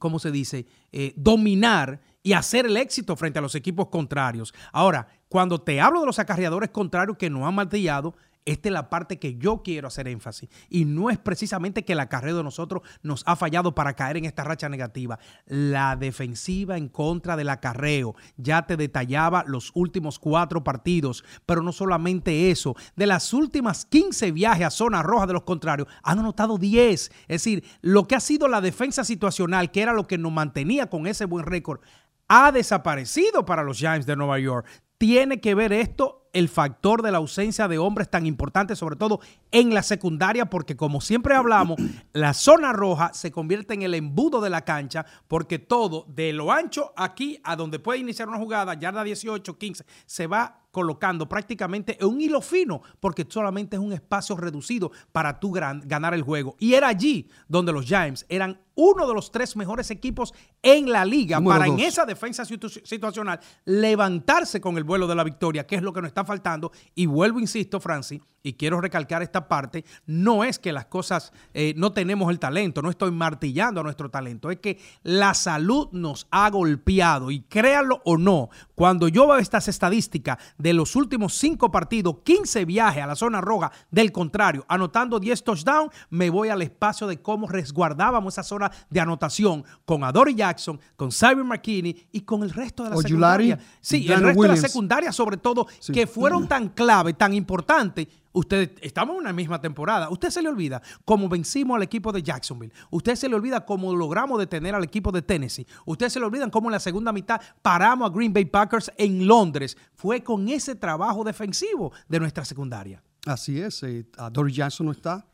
¿cómo 0.00 0.18
se 0.18 0.32
dice?, 0.32 0.66
eh, 0.90 1.14
dominar 1.16 2.00
y 2.22 2.32
hacer 2.32 2.66
el 2.66 2.76
éxito 2.76 3.14
frente 3.14 3.38
a 3.38 3.42
los 3.42 3.54
equipos 3.54 3.86
contrarios. 3.88 4.52
Ahora, 4.72 5.06
cuando 5.28 5.60
te 5.60 5.80
hablo 5.80 6.00
de 6.00 6.06
los 6.06 6.18
acarreadores 6.18 6.70
contrarios 6.70 7.16
que 7.16 7.30
nos 7.30 7.44
han 7.44 7.54
martillado, 7.54 8.14
esta 8.44 8.68
es 8.68 8.72
la 8.72 8.88
parte 8.88 9.18
que 9.18 9.36
yo 9.36 9.62
quiero 9.62 9.88
hacer 9.88 10.08
énfasis. 10.08 10.48
Y 10.68 10.84
no 10.84 11.10
es 11.10 11.18
precisamente 11.18 11.84
que 11.84 11.94
la 11.94 12.08
carrera 12.08 12.38
de 12.38 12.42
nosotros 12.44 12.82
nos 13.02 13.22
ha 13.26 13.36
fallado 13.36 13.74
para 13.74 13.94
caer 13.94 14.16
en 14.16 14.24
esta 14.24 14.44
racha 14.44 14.68
negativa. 14.68 15.18
La 15.46 15.96
defensiva 15.96 16.76
en 16.76 16.88
contra 16.88 17.36
del 17.36 17.50
acarreo. 17.50 18.14
Ya 18.36 18.66
te 18.66 18.76
detallaba 18.76 19.44
los 19.46 19.70
últimos 19.74 20.18
cuatro 20.18 20.64
partidos. 20.64 21.24
Pero 21.46 21.62
no 21.62 21.72
solamente 21.72 22.50
eso. 22.50 22.74
De 22.96 23.06
las 23.06 23.32
últimas 23.32 23.84
15 23.84 24.32
viajes 24.32 24.66
a 24.66 24.70
zona 24.70 25.02
roja 25.02 25.26
de 25.26 25.34
los 25.34 25.42
contrarios, 25.42 25.88
han 26.02 26.18
anotado 26.18 26.58
10. 26.58 26.90
Es 26.92 27.10
decir, 27.28 27.64
lo 27.82 28.06
que 28.06 28.14
ha 28.14 28.20
sido 28.20 28.48
la 28.48 28.60
defensa 28.60 29.04
situacional, 29.04 29.70
que 29.70 29.82
era 29.82 29.92
lo 29.92 30.06
que 30.06 30.18
nos 30.18 30.32
mantenía 30.32 30.88
con 30.88 31.06
ese 31.06 31.24
buen 31.24 31.44
récord, 31.44 31.80
ha 32.28 32.52
desaparecido 32.52 33.44
para 33.44 33.64
los 33.64 33.78
Giants 33.78 34.06
de 34.06 34.16
Nueva 34.16 34.38
York. 34.38 34.66
Tiene 35.00 35.40
que 35.40 35.54
ver 35.54 35.72
esto 35.72 36.28
el 36.34 36.50
factor 36.50 37.00
de 37.00 37.10
la 37.10 37.16
ausencia 37.16 37.68
de 37.68 37.78
hombres 37.78 38.10
tan 38.10 38.26
importante, 38.26 38.76
sobre 38.76 38.96
todo 38.96 39.20
en 39.50 39.72
la 39.72 39.82
secundaria, 39.82 40.44
porque 40.44 40.76
como 40.76 41.00
siempre 41.00 41.34
hablamos, 41.34 41.80
la 42.12 42.34
zona 42.34 42.74
roja 42.74 43.14
se 43.14 43.32
convierte 43.32 43.72
en 43.72 43.80
el 43.80 43.94
embudo 43.94 44.42
de 44.42 44.50
la 44.50 44.60
cancha, 44.60 45.06
porque 45.26 45.58
todo 45.58 46.04
de 46.06 46.34
lo 46.34 46.52
ancho 46.52 46.92
aquí 46.96 47.40
a 47.44 47.56
donde 47.56 47.78
puede 47.78 48.00
iniciar 48.00 48.28
una 48.28 48.36
jugada, 48.36 48.74
yarda 48.74 49.02
18, 49.02 49.56
15, 49.56 49.86
se 50.04 50.26
va 50.26 50.66
colocando 50.70 51.26
prácticamente 51.26 51.96
en 51.98 52.06
un 52.06 52.20
hilo 52.20 52.42
fino, 52.42 52.82
porque 53.00 53.26
solamente 53.26 53.76
es 53.76 53.82
un 53.82 53.94
espacio 53.94 54.36
reducido 54.36 54.92
para 55.12 55.40
tú 55.40 55.50
ganar 55.50 56.12
el 56.12 56.22
juego. 56.22 56.56
Y 56.58 56.74
era 56.74 56.88
allí 56.88 57.30
donde 57.48 57.72
los 57.72 57.86
Giants 57.86 58.26
eran 58.28 58.60
uno 58.80 59.06
de 59.06 59.12
los 59.12 59.30
tres 59.30 59.56
mejores 59.56 59.90
equipos 59.90 60.32
en 60.62 60.90
la 60.90 61.04
liga 61.04 61.38
para 61.40 61.66
en 61.66 61.78
esa 61.80 62.06
defensa 62.06 62.44
situacional 62.44 63.38
levantarse 63.66 64.60
con 64.60 64.78
el 64.78 64.84
vuelo 64.84 65.06
de 65.06 65.14
la 65.14 65.22
victoria, 65.22 65.66
que 65.66 65.76
es 65.76 65.82
lo 65.82 65.92
que 65.92 66.00
nos 66.00 66.08
está 66.08 66.24
faltando. 66.24 66.72
Y 66.94 67.04
vuelvo, 67.04 67.40
insisto, 67.40 67.78
Francis, 67.78 68.22
y 68.42 68.54
quiero 68.54 68.80
recalcar 68.80 69.22
esta 69.22 69.48
parte, 69.48 69.84
no 70.06 70.44
es 70.44 70.58
que 70.58 70.72
las 70.72 70.86
cosas, 70.86 71.32
eh, 71.52 71.74
no 71.76 71.92
tenemos 71.92 72.30
el 72.30 72.38
talento, 72.38 72.80
no 72.80 72.90
estoy 72.90 73.10
martillando 73.10 73.80
a 73.80 73.84
nuestro 73.84 74.10
talento, 74.10 74.50
es 74.50 74.58
que 74.60 74.80
la 75.02 75.34
salud 75.34 75.88
nos 75.92 76.26
ha 76.30 76.48
golpeado 76.50 77.30
y 77.30 77.42
créanlo 77.42 78.00
o 78.04 78.16
no, 78.16 78.48
cuando 78.74 79.08
yo 79.08 79.26
veo 79.26 79.36
estas 79.36 79.68
estadísticas 79.68 80.38
de 80.56 80.72
los 80.72 80.96
últimos 80.96 81.34
cinco 81.34 81.70
partidos, 81.70 82.16
15 82.24 82.64
viajes 82.64 83.02
a 83.02 83.06
la 83.06 83.16
zona 83.16 83.40
roja 83.40 83.72
del 83.90 84.10
contrario, 84.10 84.64
anotando 84.68 85.20
10 85.20 85.44
touchdowns, 85.44 85.92
me 86.08 86.30
voy 86.30 86.48
al 86.48 86.62
espacio 86.62 87.06
de 87.06 87.20
cómo 87.20 87.46
resguardábamos 87.46 88.34
esa 88.34 88.42
zona 88.42 88.69
de 88.88 89.00
anotación 89.00 89.64
con 89.84 90.04
Adore 90.04 90.34
Jackson, 90.34 90.80
con 90.96 91.12
Simon 91.12 91.48
McKinney 91.48 92.08
y 92.12 92.20
con 92.22 92.42
el 92.42 92.50
resto 92.50 92.84
de 92.84 92.90
la 92.90 92.96
secundaria. 92.96 93.58
Sí, 93.80 94.10
el 94.10 94.22
resto 94.22 94.42
de 94.42 94.48
la 94.48 94.56
secundaria 94.56 95.12
sobre 95.12 95.36
todo, 95.36 95.66
que 95.92 96.06
fueron 96.06 96.48
tan 96.48 96.68
clave, 96.70 97.12
tan 97.14 97.34
importantes 97.34 98.08
Usted, 98.32 98.78
estamos 98.80 99.14
en 99.14 99.22
una 99.22 99.32
misma 99.32 99.60
temporada. 99.60 100.08
Usted 100.08 100.30
se 100.30 100.40
le 100.40 100.48
olvida 100.48 100.80
cómo 101.04 101.28
vencimos 101.28 101.76
al 101.76 101.82
equipo 101.82 102.12
de 102.12 102.22
Jacksonville. 102.22 102.72
Usted 102.90 103.16
se 103.16 103.28
le 103.28 103.34
olvida 103.34 103.64
cómo 103.64 103.94
logramos 103.94 104.38
detener 104.38 104.74
al 104.74 104.84
equipo 104.84 105.10
de 105.10 105.22
Tennessee. 105.22 105.66
Usted 105.84 106.08
se 106.08 106.20
le 106.20 106.26
olvida 106.26 106.48
cómo 106.48 106.68
en 106.68 106.72
la 106.72 106.80
segunda 106.80 107.12
mitad 107.12 107.40
paramos 107.60 108.08
a 108.08 108.14
Green 108.14 108.32
Bay 108.32 108.44
Packers 108.44 108.92
en 108.96 109.26
Londres. 109.26 109.76
Fue 109.94 110.22
con 110.22 110.48
ese 110.48 110.76
trabajo 110.76 111.24
defensivo 111.24 111.92
de 112.08 112.20
nuestra 112.20 112.44
secundaria. 112.44 113.02
Así 113.26 113.60
es. 113.60 113.82
Eh, 113.82 114.06
Dory 114.30 114.52
Jackson 114.52 114.86
no 114.86 114.92
está, 114.92 115.26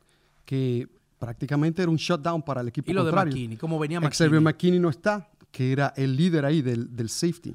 que 0.47 0.89
prácticamente 1.19 1.83
era 1.83 1.91
un 1.91 1.97
shutdown 1.97 2.43
para 2.43 2.61
el 2.61 2.69
equipo 2.69 2.91
y 2.91 2.95
lo 2.95 3.05
de 3.05 3.13
McKinney, 3.13 3.57
como 3.57 3.79
venía 3.79 4.01
McKinney. 4.01 4.29
Xavier 4.29 4.43
McKinney 4.43 4.81
no 4.81 4.91
está, 4.91 5.31
que 5.51 5.73
era 5.73 5.93
el 5.97 6.17
líder 6.17 6.45
ahí 6.45 6.63
del, 6.63 7.09
safety. 7.09 7.55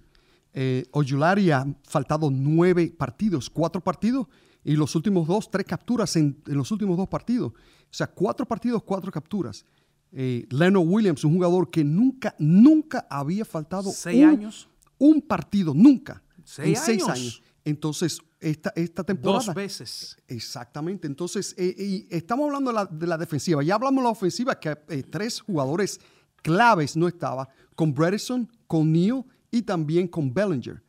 Eh, 0.53 0.85
Oyulari 0.91 1.51
ha 1.51 1.65
faltado 1.83 2.29
nueve 2.29 2.93
partidos, 2.97 3.49
cuatro 3.49 3.81
partidos 3.81 4.27
y 4.63 4.75
los 4.75 4.95
últimos 4.95 5.27
dos, 5.27 5.49
tres 5.49 5.65
capturas 5.65 6.15
en, 6.15 6.41
los 6.45 6.71
últimos 6.71 6.97
dos 6.97 7.07
partidos. 7.07 7.53
O 7.53 7.93
sea, 7.93 8.07
cuatro 8.07 8.45
partidos, 8.45 8.83
cuatro 8.83 9.11
capturas. 9.11 9.65
Eh, 10.11 10.45
Leno 10.49 10.81
Williams, 10.81 11.23
un 11.23 11.35
jugador 11.35 11.69
que 11.69 11.83
nunca, 11.83 12.35
nunca 12.37 13.07
había 13.09 13.45
faltado 13.45 13.91
¿Seis 13.91 14.23
un, 14.23 14.29
años? 14.29 14.69
un 14.97 15.21
partido, 15.21 15.73
nunca. 15.73 16.21
¿Seis 16.43 16.79
en 16.79 16.85
seis 16.85 17.07
años. 17.07 17.41
Entonces, 17.63 18.21
esta, 18.41 18.73
esta 18.75 19.03
temporada. 19.03 19.45
Dos 19.45 19.55
veces. 19.55 20.17
Exactamente. 20.27 21.07
Entonces, 21.07 21.53
eh, 21.57 21.75
y 21.77 22.07
estamos 22.09 22.47
hablando 22.47 22.71
de 22.71 22.75
la, 22.75 22.85
de 22.85 23.07
la, 23.07 23.17
defensiva. 23.17 23.63
Ya 23.63 23.75
hablamos 23.75 24.01
de 24.01 24.03
la 24.03 24.09
ofensiva, 24.09 24.59
que 24.59 24.77
eh, 24.89 25.03
tres 25.03 25.39
jugadores 25.39 26.01
claves 26.41 26.97
no 26.97 27.07
estaban, 27.07 27.47
con 27.75 27.93
Bredesen, 27.93 28.49
con 28.67 28.91
Neal 28.91 29.23
y 29.51 29.61
también 29.61 30.07
con 30.07 30.33
Bellinger. 30.33 30.83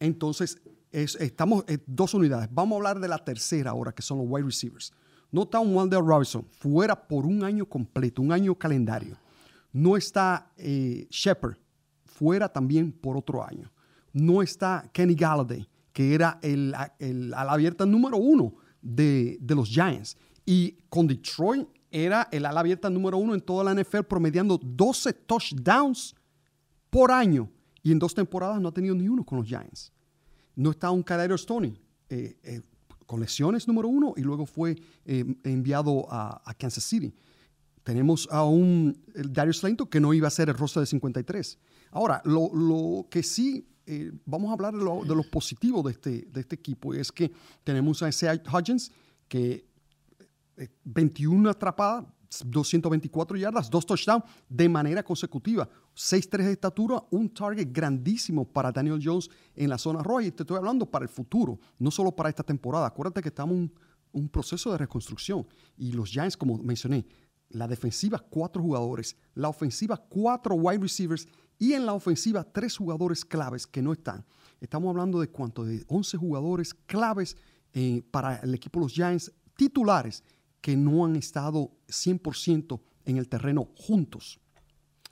Entonces, 0.00 0.60
estamos 0.90 1.64
en 1.68 1.82
dos 1.86 2.14
unidades. 2.14 2.48
Vamos 2.50 2.76
a 2.76 2.78
hablar 2.78 3.00
de 3.00 3.08
la 3.08 3.18
tercera 3.18 3.70
ahora, 3.70 3.92
que 3.92 4.02
son 4.02 4.18
los 4.18 4.26
wide 4.28 4.46
receivers. 4.46 4.92
No 5.30 5.42
está 5.42 5.60
un 5.60 5.76
Wendell 5.76 6.04
Robinson 6.04 6.46
fuera 6.50 7.06
por 7.06 7.26
un 7.26 7.44
año 7.44 7.66
completo, 7.66 8.22
un 8.22 8.32
año 8.32 8.54
calendario. 8.54 9.18
No 9.72 9.96
está 9.96 10.50
eh, 10.56 11.06
Shepard 11.10 11.56
fuera 12.04 12.48
también 12.48 12.90
por 12.90 13.16
otro 13.16 13.44
año. 13.44 13.70
No 14.12 14.40
está 14.40 14.88
Kenny 14.92 15.14
Galladay, 15.14 15.68
que 15.98 16.14
era 16.14 16.38
el, 16.42 16.74
ala 17.34 17.52
abierta 17.52 17.84
número 17.84 18.18
uno 18.18 18.54
de, 18.80 19.36
de, 19.40 19.54
los 19.56 19.68
Giants. 19.68 20.16
Y 20.46 20.78
con 20.88 21.08
Detroit 21.08 21.66
era 21.90 22.28
el 22.30 22.46
ala 22.46 22.60
abierta 22.60 22.88
número 22.88 23.18
uno 23.18 23.34
en 23.34 23.40
toda 23.40 23.64
la 23.64 23.74
NFL, 23.74 24.02
promediando 24.08 24.60
12 24.62 25.12
touchdowns 25.12 26.14
por 26.88 27.10
año. 27.10 27.50
Y 27.82 27.90
en 27.90 27.98
dos 27.98 28.14
temporadas 28.14 28.60
no 28.60 28.68
ha 28.68 28.72
tenido 28.72 28.94
ni 28.94 29.08
uno 29.08 29.24
con 29.24 29.38
los 29.38 29.48
Giants 29.48 29.92
no 30.58 30.72
está 30.72 30.90
un 30.90 31.04
Kadarius 31.04 31.42
Stoney 31.42 31.80
eh, 32.08 32.36
eh, 32.42 32.60
con 33.06 33.20
lesiones 33.20 33.68
número 33.68 33.88
uno 33.88 34.14
y 34.16 34.22
luego 34.22 34.44
fue 34.44 34.76
eh, 35.04 35.24
enviado 35.44 36.06
a, 36.10 36.42
Kansas 36.58 36.84
City. 36.84 37.14
Tenemos 37.84 38.28
a 38.30 38.44
un 38.44 39.00
Darius 39.14 39.58
Slayton 39.58 39.86
que 39.86 40.00
no 40.00 40.12
iba 40.12 40.26
a 40.26 40.30
ser 40.30 40.48
el 40.48 40.58
roster 40.58 40.80
de 40.80 40.86
53. 40.86 41.58
Ahora, 41.92 42.20
lo, 42.24 43.06
que 43.08 43.22
sí, 43.22 43.66
eh, 43.90 44.12
vamos 44.26 44.50
a 44.50 44.52
hablar 44.52 44.74
de 44.74 44.84
lo, 44.84 45.02
de 45.02 45.22
positivo 45.24 45.82
de 45.82 45.92
este, 45.92 46.28
de 46.30 46.40
este 46.40 46.54
equipo, 46.54 46.92
es 46.92 47.10
que 47.10 47.32
tenemos 47.64 48.02
a 48.02 48.08
Isaiah 48.10 48.40
Hudgens, 48.52 48.92
que 49.28 49.66
21 50.84 51.48
atrapadas, 51.48 52.04
224 52.44 53.36
yardas, 53.38 53.70
dos 53.70 53.86
touchdowns 53.86 54.24
de 54.48 54.68
manera 54.68 55.02
consecutiva. 55.02 55.68
6'3 55.94 56.44
de 56.44 56.52
estatura, 56.52 57.02
un 57.10 57.28
target 57.30 57.68
grandísimo 57.72 58.44
para 58.44 58.70
Daniel 58.70 59.00
Jones 59.02 59.30
en 59.56 59.70
la 59.70 59.78
zona 59.78 60.02
roja. 60.02 60.24
Y 60.24 60.30
te 60.30 60.42
estoy 60.42 60.56
hablando 60.56 60.86
para 60.86 61.04
el 61.04 61.08
futuro, 61.08 61.58
no 61.78 61.90
solo 61.90 62.12
para 62.12 62.28
esta 62.28 62.42
temporada. 62.42 62.86
Acuérdate 62.86 63.22
que 63.22 63.28
estamos 63.28 63.56
en 63.56 63.72
un, 64.12 64.28
proceso 64.28 64.70
de 64.70 64.78
reconstrucción. 64.78 65.46
Y 65.76 65.92
los 65.92 66.10
Giants, 66.10 66.36
como 66.36 66.58
mencioné, 66.58 67.06
la 67.50 67.66
defensiva, 67.66 68.18
cuatro 68.18 68.62
jugadores. 68.62 69.16
La 69.34 69.48
ofensiva, 69.48 69.96
cuatro 69.96 70.54
wide 70.54 70.80
receivers. 70.80 71.26
Y 71.58 71.72
en 71.72 71.86
la 71.86 71.94
ofensiva, 71.94 72.44
tres 72.44 72.76
jugadores 72.76 73.24
claves 73.24 73.66
que 73.66 73.82
no 73.82 73.92
están. 73.92 74.24
Estamos 74.60 74.90
hablando 74.90 75.20
de 75.20 75.28
cuánto? 75.28 75.64
De 75.64 75.84
11 75.88 76.16
jugadores 76.16 76.74
claves 76.74 77.36
eh, 77.72 78.02
para 78.10 78.36
el 78.36 78.54
equipo 78.54 78.80
de 78.80 78.86
los 78.86 78.92
Giants 78.92 79.32
titulares 79.56 80.22
que 80.60 80.76
no 80.76 81.04
han 81.04 81.16
estado 81.16 81.72
100% 81.88 82.80
en 83.04 83.16
el 83.16 83.28
terreno 83.28 83.70
juntos. 83.76 84.40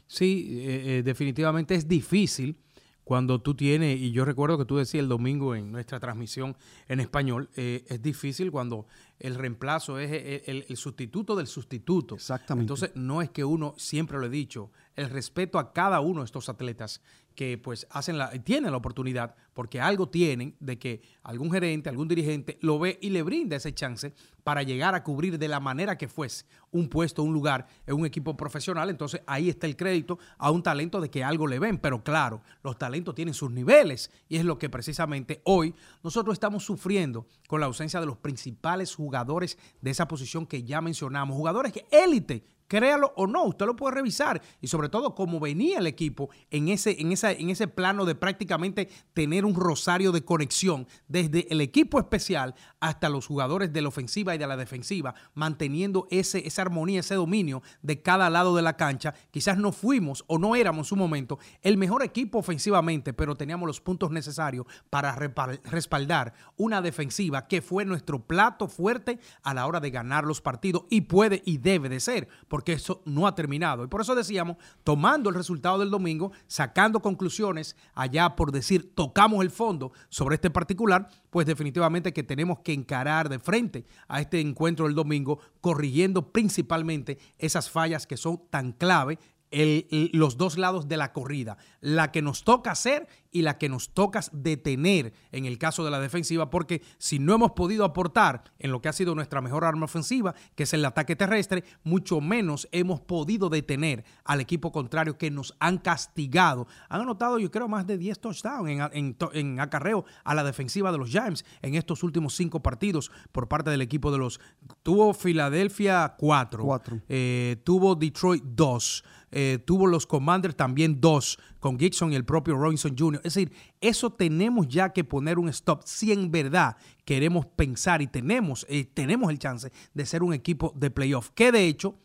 Sí, 0.06 0.60
eh, 0.60 0.98
eh, 0.98 1.02
definitivamente 1.02 1.74
es 1.74 1.88
difícil 1.88 2.58
cuando 3.06 3.40
tú 3.40 3.54
tienes, 3.54 4.00
y 4.00 4.10
yo 4.10 4.24
recuerdo 4.24 4.58
que 4.58 4.64
tú 4.64 4.78
decías 4.78 5.00
el 5.00 5.08
domingo 5.08 5.54
en 5.54 5.70
nuestra 5.70 6.00
transmisión 6.00 6.56
en 6.88 6.98
español, 6.98 7.48
eh, 7.54 7.84
es 7.86 8.02
difícil 8.02 8.50
cuando 8.50 8.88
el 9.20 9.36
reemplazo 9.36 10.00
es 10.00 10.42
el, 10.48 10.64
el, 10.68 10.76
sustituto 10.76 11.36
del 11.36 11.46
sustituto. 11.46 12.16
Exactamente. 12.16 12.64
Entonces, 12.64 12.90
no 12.96 13.22
es 13.22 13.30
que 13.30 13.44
uno, 13.44 13.74
siempre 13.76 14.18
lo 14.18 14.26
he 14.26 14.28
dicho, 14.28 14.72
el 14.96 15.08
respeto 15.08 15.60
a 15.60 15.72
cada 15.72 16.00
uno 16.00 16.22
de 16.22 16.24
estos 16.24 16.48
atletas 16.48 17.00
que 17.36 17.58
pues 17.58 17.86
hacen 17.90 18.18
la, 18.18 18.30
tienen 18.30 18.72
la 18.72 18.78
oportunidad, 18.78 19.36
porque 19.52 19.80
algo 19.80 20.08
tienen 20.08 20.56
de 20.58 20.78
que 20.78 21.02
algún 21.22 21.52
gerente, 21.52 21.88
algún 21.88 22.08
dirigente 22.08 22.58
lo 22.62 22.78
ve 22.78 22.98
y 23.00 23.10
le 23.10 23.22
brinda 23.22 23.56
ese 23.56 23.72
chance 23.74 24.12
para 24.42 24.62
llegar 24.62 24.94
a 24.94 25.04
cubrir 25.04 25.38
de 25.38 25.48
la 25.48 25.60
manera 25.60 25.98
que 25.98 26.08
fuese 26.08 26.46
un 26.70 26.88
puesto, 26.88 27.22
un 27.22 27.32
lugar 27.32 27.66
en 27.86 27.94
un 27.94 28.06
equipo 28.06 28.36
profesional. 28.36 28.90
Entonces 28.90 29.20
ahí 29.26 29.48
está 29.48 29.66
el 29.66 29.76
crédito 29.76 30.18
a 30.38 30.50
un 30.50 30.62
talento 30.62 31.00
de 31.00 31.10
que 31.10 31.22
algo 31.22 31.46
le 31.46 31.58
ven. 31.58 31.78
Pero 31.78 32.02
claro, 32.02 32.40
los 32.62 32.78
talentos 32.78 33.14
tienen 33.14 33.34
sus 33.34 33.50
niveles 33.50 34.10
y 34.28 34.36
es 34.36 34.44
lo 34.44 34.58
que 34.58 34.70
precisamente 34.70 35.40
hoy 35.44 35.74
nosotros 36.02 36.32
estamos 36.32 36.64
sufriendo 36.64 37.26
con 37.48 37.60
la 37.60 37.66
ausencia 37.66 38.00
de 38.00 38.06
los 38.06 38.16
principales 38.16 38.94
jugadores 38.94 39.58
de 39.80 39.90
esa 39.90 40.08
posición 40.08 40.46
que 40.46 40.62
ya 40.62 40.80
mencionamos. 40.80 41.36
Jugadores 41.36 41.72
que 41.72 41.86
élite 41.90 42.44
Créalo 42.68 43.12
o 43.16 43.26
no, 43.26 43.44
usted 43.44 43.66
lo 43.66 43.76
puede 43.76 43.94
revisar. 43.94 44.42
Y 44.60 44.68
sobre 44.68 44.88
todo, 44.88 45.14
cómo 45.14 45.40
venía 45.40 45.78
el 45.78 45.86
equipo 45.86 46.30
en 46.50 46.68
ese, 46.68 47.00
en, 47.00 47.12
esa, 47.12 47.32
en 47.32 47.50
ese 47.50 47.68
plano 47.68 48.04
de 48.04 48.14
prácticamente 48.14 48.88
tener 49.12 49.44
un 49.44 49.54
rosario 49.54 50.12
de 50.12 50.24
conexión 50.24 50.86
desde 51.08 51.46
el 51.50 51.60
equipo 51.60 51.98
especial 51.98 52.54
hasta 52.80 53.08
los 53.08 53.26
jugadores 53.26 53.72
de 53.72 53.82
la 53.82 53.88
ofensiva 53.88 54.34
y 54.34 54.38
de 54.38 54.46
la 54.46 54.56
defensiva, 54.56 55.14
manteniendo 55.34 56.06
ese, 56.10 56.46
esa 56.46 56.62
armonía, 56.62 57.00
ese 57.00 57.14
dominio 57.14 57.62
de 57.82 58.02
cada 58.02 58.30
lado 58.30 58.56
de 58.56 58.62
la 58.62 58.76
cancha. 58.76 59.14
Quizás 59.30 59.58
no 59.58 59.72
fuimos 59.72 60.24
o 60.26 60.38
no 60.38 60.56
éramos 60.56 60.76
en 60.76 60.84
su 60.84 60.96
momento 60.96 61.38
el 61.62 61.76
mejor 61.76 62.02
equipo 62.02 62.38
ofensivamente, 62.38 63.12
pero 63.12 63.36
teníamos 63.36 63.66
los 63.66 63.80
puntos 63.80 64.10
necesarios 64.10 64.66
para 64.90 65.14
respaldar 65.14 66.34
una 66.56 66.82
defensiva 66.82 67.46
que 67.46 67.62
fue 67.62 67.84
nuestro 67.84 68.26
plato 68.26 68.68
fuerte 68.68 69.18
a 69.42 69.54
la 69.54 69.66
hora 69.66 69.80
de 69.80 69.90
ganar 69.90 70.24
los 70.24 70.40
partidos 70.40 70.84
y 70.90 71.02
puede 71.02 71.42
y 71.44 71.58
debe 71.58 71.88
de 71.88 72.00
ser 72.00 72.28
porque 72.56 72.72
eso 72.72 73.02
no 73.04 73.26
ha 73.26 73.34
terminado. 73.34 73.84
Y 73.84 73.86
por 73.86 74.00
eso 74.00 74.14
decíamos, 74.14 74.56
tomando 74.82 75.28
el 75.28 75.36
resultado 75.36 75.78
del 75.78 75.90
domingo, 75.90 76.32
sacando 76.46 77.02
conclusiones 77.02 77.76
allá 77.92 78.34
por 78.34 78.50
decir, 78.50 78.94
tocamos 78.94 79.42
el 79.42 79.50
fondo 79.50 79.92
sobre 80.08 80.36
este 80.36 80.48
particular, 80.48 81.06
pues 81.28 81.46
definitivamente 81.46 82.14
que 82.14 82.22
tenemos 82.22 82.60
que 82.60 82.72
encarar 82.72 83.28
de 83.28 83.40
frente 83.40 83.84
a 84.08 84.22
este 84.22 84.40
encuentro 84.40 84.86
del 84.86 84.94
domingo, 84.94 85.38
corrigiendo 85.60 86.32
principalmente 86.32 87.18
esas 87.36 87.68
fallas 87.68 88.06
que 88.06 88.16
son 88.16 88.40
tan 88.48 88.72
clave 88.72 89.18
los 89.50 90.38
dos 90.38 90.56
lados 90.56 90.88
de 90.88 90.96
la 90.96 91.12
corrida, 91.12 91.58
la 91.82 92.10
que 92.10 92.22
nos 92.22 92.42
toca 92.42 92.70
hacer 92.70 93.06
y 93.30 93.42
la 93.42 93.58
que 93.58 93.68
nos 93.68 93.90
toca 93.90 94.20
detener 94.32 95.12
en 95.32 95.44
el 95.44 95.58
caso 95.58 95.84
de 95.84 95.90
la 95.90 96.00
defensiva, 96.00 96.50
porque 96.50 96.82
si 96.98 97.18
no 97.18 97.34
hemos 97.34 97.52
podido 97.52 97.84
aportar 97.84 98.44
en 98.58 98.70
lo 98.70 98.80
que 98.80 98.88
ha 98.88 98.92
sido 98.92 99.14
nuestra 99.14 99.40
mejor 99.40 99.64
arma 99.64 99.84
ofensiva, 99.84 100.34
que 100.54 100.64
es 100.64 100.74
el 100.74 100.84
ataque 100.84 101.16
terrestre, 101.16 101.64
mucho 101.84 102.20
menos 102.20 102.68
hemos 102.72 103.00
podido 103.00 103.48
detener 103.48 104.04
al 104.24 104.40
equipo 104.40 104.72
contrario 104.72 105.18
que 105.18 105.30
nos 105.30 105.54
han 105.60 105.78
castigado. 105.78 106.66
Han 106.88 107.02
anotado, 107.02 107.38
yo 107.38 107.50
creo, 107.50 107.68
más 107.68 107.86
de 107.86 107.98
10 107.98 108.20
touchdowns 108.20 108.70
en, 108.92 109.16
en, 109.32 109.60
acarreo 109.60 110.04
a 110.24 110.34
la 110.34 110.44
defensiva 110.44 110.92
de 110.92 110.98
los 110.98 111.10
Giants 111.10 111.44
en 111.62 111.74
estos 111.74 112.02
últimos 112.02 112.34
cinco 112.34 112.60
partidos 112.60 113.10
por 113.32 113.48
parte 113.48 113.70
del 113.70 113.82
equipo 113.82 114.10
de 114.10 114.18
los... 114.18 114.40
Tuvo 114.82 115.12
Filadelfia 115.14 116.14
4, 116.18 116.82
eh, 117.08 117.56
tuvo 117.64 117.94
Detroit 117.94 118.44
2. 118.44 119.04
Eh, 119.32 119.58
tuvo 119.64 119.86
los 119.86 120.06
Commanders 120.06 120.56
también 120.56 121.00
dos, 121.00 121.38
con 121.58 121.78
Gibson 121.78 122.12
y 122.12 122.16
el 122.16 122.24
propio 122.24 122.56
Robinson 122.56 122.94
Jr. 122.96 123.20
Es 123.26 123.34
decir, 123.34 123.52
eso 123.80 124.10
tenemos 124.10 124.68
ya 124.68 124.92
que 124.92 125.04
poner 125.04 125.38
un 125.38 125.48
stop 125.48 125.82
si 125.84 126.12
en 126.12 126.30
verdad 126.30 126.76
queremos 127.04 127.46
pensar 127.46 128.02
y 128.02 128.06
tenemos, 128.06 128.66
eh, 128.68 128.84
tenemos 128.84 129.30
el 129.30 129.38
chance 129.38 129.72
de 129.92 130.06
ser 130.06 130.22
un 130.22 130.32
equipo 130.32 130.72
de 130.76 130.90
playoff. 130.90 131.30
Que 131.34 131.52
de 131.52 131.66
hecho, 131.66 131.96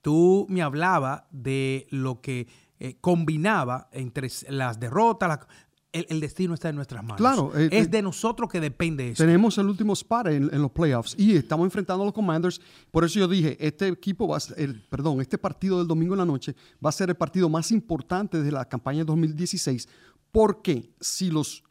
tú 0.00 0.46
me 0.48 0.62
hablabas 0.62 1.22
de 1.30 1.86
lo 1.90 2.20
que 2.20 2.46
eh, 2.78 2.96
combinaba 3.00 3.88
entre 3.92 4.28
las 4.48 4.78
derrotas, 4.78 5.46
el, 5.92 6.20
destino 6.20 6.54
está 6.54 6.70
en 6.70 6.76
nuestras 6.76 7.02
manos. 7.02 7.18
Claro. 7.18 7.52
Eh, 7.54 7.68
es 7.70 7.90
de 7.90 8.02
nosotros 8.02 8.50
que 8.50 8.60
depende 8.60 9.10
eso. 9.10 9.22
Tenemos 9.22 9.58
el 9.58 9.66
último 9.66 9.92
spot 9.92 10.28
en, 10.28 10.62
los 10.62 10.70
playoffs 10.70 11.14
y 11.18 11.36
estamos 11.36 11.66
enfrentando 11.66 12.02
a 12.02 12.06
los 12.06 12.14
Commanders. 12.14 12.60
Por 12.90 13.04
eso 13.04 13.18
yo 13.18 13.28
dije, 13.28 13.56
este 13.60 13.88
equipo 13.88 14.26
va 14.26 14.38
a 14.38 14.40
ser, 14.40 14.82
perdón, 14.88 15.20
este 15.20 15.38
partido 15.38 15.78
del 15.78 15.86
domingo 15.86 16.14
en 16.14 16.18
la 16.18 16.24
noche 16.24 16.54
va 16.84 16.88
a 16.88 16.92
ser 16.92 17.10
el 17.10 17.16
partido 17.16 17.48
más 17.48 17.70
importante 17.70 18.42
de 18.42 18.50
la 18.50 18.64
campaña 18.64 19.04
2016 19.04 19.88
porque 20.32 20.90
si 21.00 21.30
los, 21.30 21.62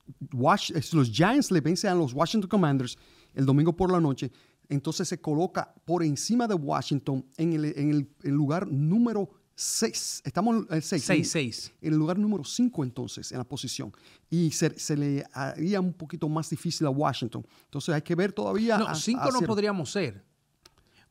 eh, 0.74 0.82
si 0.82 0.96
los 0.96 1.10
Giants 1.12 1.52
le 1.52 1.60
vencen 1.60 1.92
a 1.92 1.96
los 1.96 2.14
Washington 2.14 2.50
Commanders 2.50 2.98
el 3.34 3.46
domingo 3.46 3.76
por 3.76 3.92
la 3.92 4.00
noche, 4.00 4.32
entonces 4.70 5.08
se 5.08 5.20
coloca 5.20 5.74
por 5.84 6.04
encima 6.04 6.48
de 6.48 6.54
Washington 6.54 7.26
en 7.36 7.54
el, 7.54 7.66
en 7.66 8.08
el 8.24 8.32
lugar 8.32 8.68
número 8.68 9.30
6. 9.56 10.22
Estamos 10.26 10.66
en 10.70 10.76
el 10.76 10.82
6. 10.82 11.74
En 11.82 11.94
el 11.94 12.00
lugar 12.00 12.18
número 12.18 12.44
5 12.44 12.84
entonces 12.84 13.32
en 13.32 13.38
la 13.38 13.44
posición. 13.44 13.92
Y 14.30 14.52
se, 14.52 14.96
le 14.96 15.26
haría 15.34 15.82
un 15.82 15.94
poquito 15.94 16.30
más 16.30 16.50
difícil 16.50 16.88
a 16.88 16.90
Washington. 16.90 17.46
Entonces 17.66 17.94
hay 17.94 18.02
que 18.02 18.16
ver 18.16 18.32
todavía. 18.32 18.78
No, 18.78 18.96
5 18.96 19.32
no 19.32 19.42
podríamos 19.42 19.92
ser. 19.92 20.24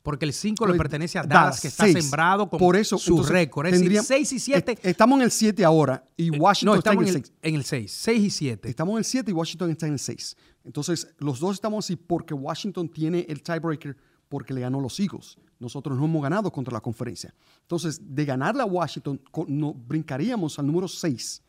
Porque 0.02 0.24
el 0.24 0.32
5 0.32 0.66
le 0.66 0.74
pertenece 0.74 1.18
a 1.18 1.22
Dallas, 1.22 1.60
que 1.60 1.68
está 1.68 1.86
sembrado 1.86 2.48
con 2.48 2.58
Por 2.58 2.76
eso, 2.76 2.96
su 2.96 3.22
récord. 3.22 3.66
Es 3.66 3.80
decir, 3.80 4.00
6 4.02 4.32
y 4.32 4.38
7. 4.38 4.78
Estamos 4.82 5.18
en 5.18 5.24
el 5.24 5.30
7 5.30 5.64
ahora 5.64 6.02
y 6.16 6.34
eh, 6.34 6.38
Washington 6.38 6.78
está 6.78 6.92
en 6.92 7.00
el 7.00 7.12
6. 7.12 7.32
En 7.42 7.54
el 7.54 7.64
6. 7.64 7.92
6 7.92 8.20
y 8.20 8.30
7. 8.30 8.68
Estamos 8.70 8.92
en 8.92 8.98
el 8.98 9.04
7 9.04 9.30
y 9.30 9.34
Washington 9.34 9.70
está 9.70 9.86
en 9.86 9.92
el 9.92 9.98
6. 9.98 10.36
Entonces, 10.64 11.08
los 11.18 11.40
dos 11.40 11.54
estamos 11.54 11.84
así 11.84 11.96
porque 11.96 12.32
Washington 12.32 12.88
tiene 12.88 13.26
el 13.28 13.42
tiebreaker 13.42 13.96
porque 14.28 14.54
le 14.54 14.62
ganó 14.62 14.80
los 14.80 14.98
Eagles. 14.98 15.36
Nosotros 15.58 15.98
no 15.98 16.04
hemos 16.06 16.22
ganado 16.22 16.50
contra 16.50 16.72
la 16.72 16.80
conferencia. 16.80 17.34
Entonces, 17.62 18.00
de 18.02 18.24
ganarle 18.24 18.62
a 18.62 18.66
Washington, 18.66 19.20
no, 19.48 19.74
brincaríamos 19.74 20.58
al 20.58 20.66
número 20.66 20.88
6 20.88 21.42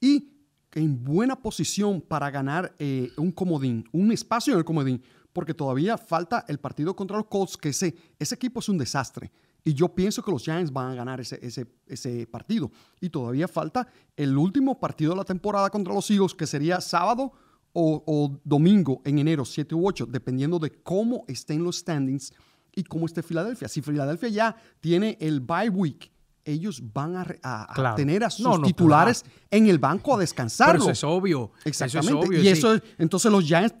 y 0.00 0.28
en 0.74 1.02
buena 1.04 1.36
posición 1.36 2.00
para 2.00 2.30
ganar 2.30 2.74
eh, 2.78 3.10
un 3.16 3.32
comodín, 3.32 3.88
un 3.92 4.12
espacio 4.12 4.52
en 4.52 4.58
el 4.58 4.64
comodín, 4.64 5.02
porque 5.32 5.54
todavía 5.54 5.96
falta 5.96 6.44
el 6.48 6.58
partido 6.58 6.94
contra 6.94 7.16
los 7.16 7.26
Colts, 7.26 7.56
que 7.56 7.70
ese, 7.70 7.94
ese 8.18 8.34
equipo 8.34 8.60
es 8.60 8.68
un 8.68 8.78
desastre. 8.78 9.30
Y 9.64 9.74
yo 9.74 9.94
pienso 9.94 10.22
que 10.22 10.30
los 10.30 10.42
Giants 10.42 10.72
van 10.72 10.92
a 10.92 10.94
ganar 10.94 11.20
ese, 11.20 11.38
ese, 11.42 11.66
ese, 11.86 12.26
partido. 12.26 12.70
Y 13.00 13.10
todavía 13.10 13.46
falta 13.46 13.86
el 14.16 14.36
último 14.36 14.80
partido 14.80 15.12
de 15.12 15.18
la 15.18 15.24
temporada 15.24 15.70
contra 15.70 15.92
los 15.92 16.10
Eagles, 16.10 16.34
que 16.34 16.46
sería 16.46 16.80
sábado 16.80 17.32
o, 17.72 18.02
o 18.06 18.40
domingo 18.42 19.02
en 19.04 19.18
enero, 19.18 19.44
7 19.44 19.74
u 19.74 19.86
8, 19.86 20.06
dependiendo 20.06 20.58
de 20.58 20.70
cómo 20.82 21.24
estén 21.28 21.62
los 21.62 21.78
standings 21.78 22.32
y 22.74 22.84
cómo 22.84 23.06
esté 23.06 23.22
Filadelfia. 23.22 23.68
Si 23.68 23.82
Filadelfia 23.82 24.28
ya 24.28 24.56
tiene 24.80 25.18
el 25.20 25.40
bye 25.40 25.68
week, 25.68 26.10
ellos 26.44 26.82
van 26.92 27.16
a, 27.42 27.94
tener 27.96 28.24
a 28.24 28.30
sus 28.30 28.62
titulares 28.62 29.24
en 29.50 29.68
el 29.68 29.78
banco 29.78 30.14
a 30.14 30.18
descansar. 30.18 30.76
eso 30.76 30.90
es 30.90 31.04
obvio. 31.04 31.52
Exactamente. 31.64 32.40
y 32.40 32.48
eso, 32.48 32.78
entonces 32.98 33.30
los 33.30 33.44
Giants 33.44 33.74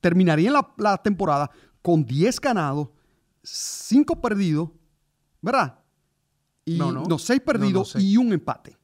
terminarían 0.00 0.54
la, 0.76 0.96
temporada 0.98 1.50
con 1.82 2.04
10 2.04 2.40
ganados, 2.40 2.88
5 3.42 4.20
perdidos, 4.20 4.70
¿verdad? 5.40 5.78
Y 6.64 6.76
no, 6.78 7.18
6 7.18 7.40
perdidos 7.40 7.96
y 7.96 8.16
un 8.16 8.32
empate. 8.32 8.76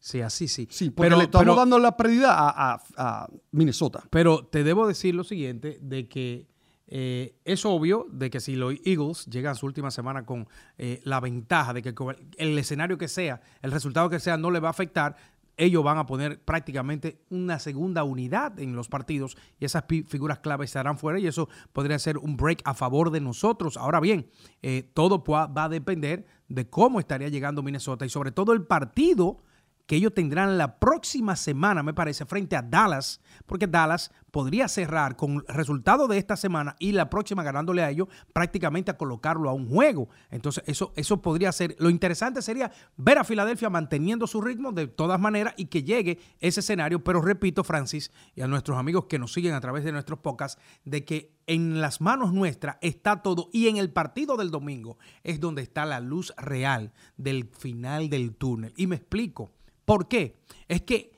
Sí, 0.00 0.20
así 0.20 0.46
sí. 0.48 0.68
Sí, 0.70 0.90
porque 0.90 1.16
le 1.16 1.24
estamos 1.24 1.56
dando 1.56 1.78
la 1.78 1.96
pérdida 1.96 2.32
a, 2.32 2.80
a, 2.96 3.28
Minnesota. 3.50 4.04
Pero 4.10 4.46
te 4.46 4.62
debo 4.62 4.86
decir 4.86 5.14
lo 5.14 5.24
siguiente, 5.24 5.78
de 5.82 6.08
que 6.08 6.48
eh, 6.88 7.36
es 7.44 7.64
obvio 7.66 8.06
de 8.10 8.30
que 8.30 8.40
si 8.40 8.56
los 8.56 8.74
Eagles 8.84 9.26
llegan 9.26 9.52
a 9.52 9.54
su 9.54 9.66
última 9.66 9.90
semana 9.90 10.24
con 10.24 10.48
eh, 10.78 11.00
la 11.04 11.20
ventaja 11.20 11.74
de 11.74 11.82
que 11.82 11.94
el 12.38 12.58
escenario 12.58 12.96
que 12.96 13.08
sea, 13.08 13.42
el 13.62 13.70
resultado 13.70 14.08
que 14.08 14.20
sea, 14.20 14.36
no 14.38 14.50
le 14.50 14.60
va 14.60 14.68
a 14.68 14.70
afectar, 14.70 15.16
ellos 15.58 15.82
van 15.82 15.98
a 15.98 16.06
poner 16.06 16.40
prácticamente 16.40 17.20
una 17.30 17.58
segunda 17.58 18.04
unidad 18.04 18.58
en 18.60 18.74
los 18.76 18.88
partidos 18.88 19.36
y 19.58 19.64
esas 19.64 19.84
figuras 19.86 20.38
claves 20.38 20.70
estarán 20.70 20.98
fuera 20.98 21.18
y 21.18 21.26
eso 21.26 21.48
podría 21.72 21.98
ser 21.98 22.16
un 22.16 22.36
break 22.36 22.62
a 22.64 22.74
favor 22.74 23.10
de 23.10 23.20
nosotros. 23.20 23.76
Ahora 23.76 24.00
bien, 24.00 24.30
eh, 24.62 24.88
todo 24.94 25.22
va 25.24 25.64
a 25.64 25.68
depender 25.68 26.26
de 26.48 26.70
cómo 26.70 27.00
estaría 27.00 27.28
llegando 27.28 27.62
Minnesota 27.62 28.06
y 28.06 28.08
sobre 28.08 28.30
todo 28.30 28.52
el 28.52 28.62
partido 28.62 29.42
que 29.88 29.96
ellos 29.96 30.12
tendrán 30.12 30.58
la 30.58 30.78
próxima 30.78 31.34
semana, 31.34 31.82
me 31.82 31.94
parece, 31.94 32.26
frente 32.26 32.56
a 32.56 32.60
Dallas, 32.62 33.22
porque 33.46 33.66
Dallas 33.66 34.12
podría 34.30 34.68
cerrar 34.68 35.16
con 35.16 35.42
el 35.48 35.54
resultado 35.54 36.06
de 36.08 36.18
esta 36.18 36.36
semana 36.36 36.76
y 36.78 36.92
la 36.92 37.08
próxima 37.08 37.42
ganándole 37.42 37.82
a 37.82 37.88
ellos 37.88 38.06
prácticamente 38.34 38.90
a 38.90 38.98
colocarlo 38.98 39.48
a 39.48 39.54
un 39.54 39.66
juego. 39.66 40.10
Entonces, 40.30 40.62
eso, 40.66 40.92
eso 40.94 41.22
podría 41.22 41.50
ser. 41.52 41.74
Lo 41.78 41.88
interesante 41.88 42.42
sería 42.42 42.70
ver 42.98 43.16
a 43.16 43.24
Filadelfia 43.24 43.70
manteniendo 43.70 44.26
su 44.26 44.42
ritmo 44.42 44.72
de 44.72 44.88
todas 44.88 45.18
maneras 45.18 45.54
y 45.56 45.64
que 45.64 45.82
llegue 45.82 46.18
ese 46.38 46.60
escenario. 46.60 47.02
Pero 47.02 47.22
repito, 47.22 47.64
Francis, 47.64 48.12
y 48.34 48.42
a 48.42 48.46
nuestros 48.46 48.76
amigos 48.76 49.06
que 49.06 49.18
nos 49.18 49.32
siguen 49.32 49.54
a 49.54 49.60
través 49.62 49.84
de 49.84 49.92
nuestros 49.92 50.18
podcasts, 50.18 50.60
de 50.84 51.06
que 51.06 51.32
en 51.46 51.80
las 51.80 52.02
manos 52.02 52.34
nuestras 52.34 52.76
está 52.82 53.22
todo 53.22 53.48
y 53.54 53.68
en 53.68 53.78
el 53.78 53.90
partido 53.90 54.36
del 54.36 54.50
domingo 54.50 54.98
es 55.24 55.40
donde 55.40 55.62
está 55.62 55.86
la 55.86 56.00
luz 56.00 56.34
real 56.36 56.92
del 57.16 57.46
final 57.46 58.10
del 58.10 58.36
túnel. 58.36 58.74
Y 58.76 58.86
me 58.86 58.96
explico. 58.96 59.50
¿Por 59.88 60.06
qué? 60.06 60.36
Es 60.68 60.82
que 60.82 61.12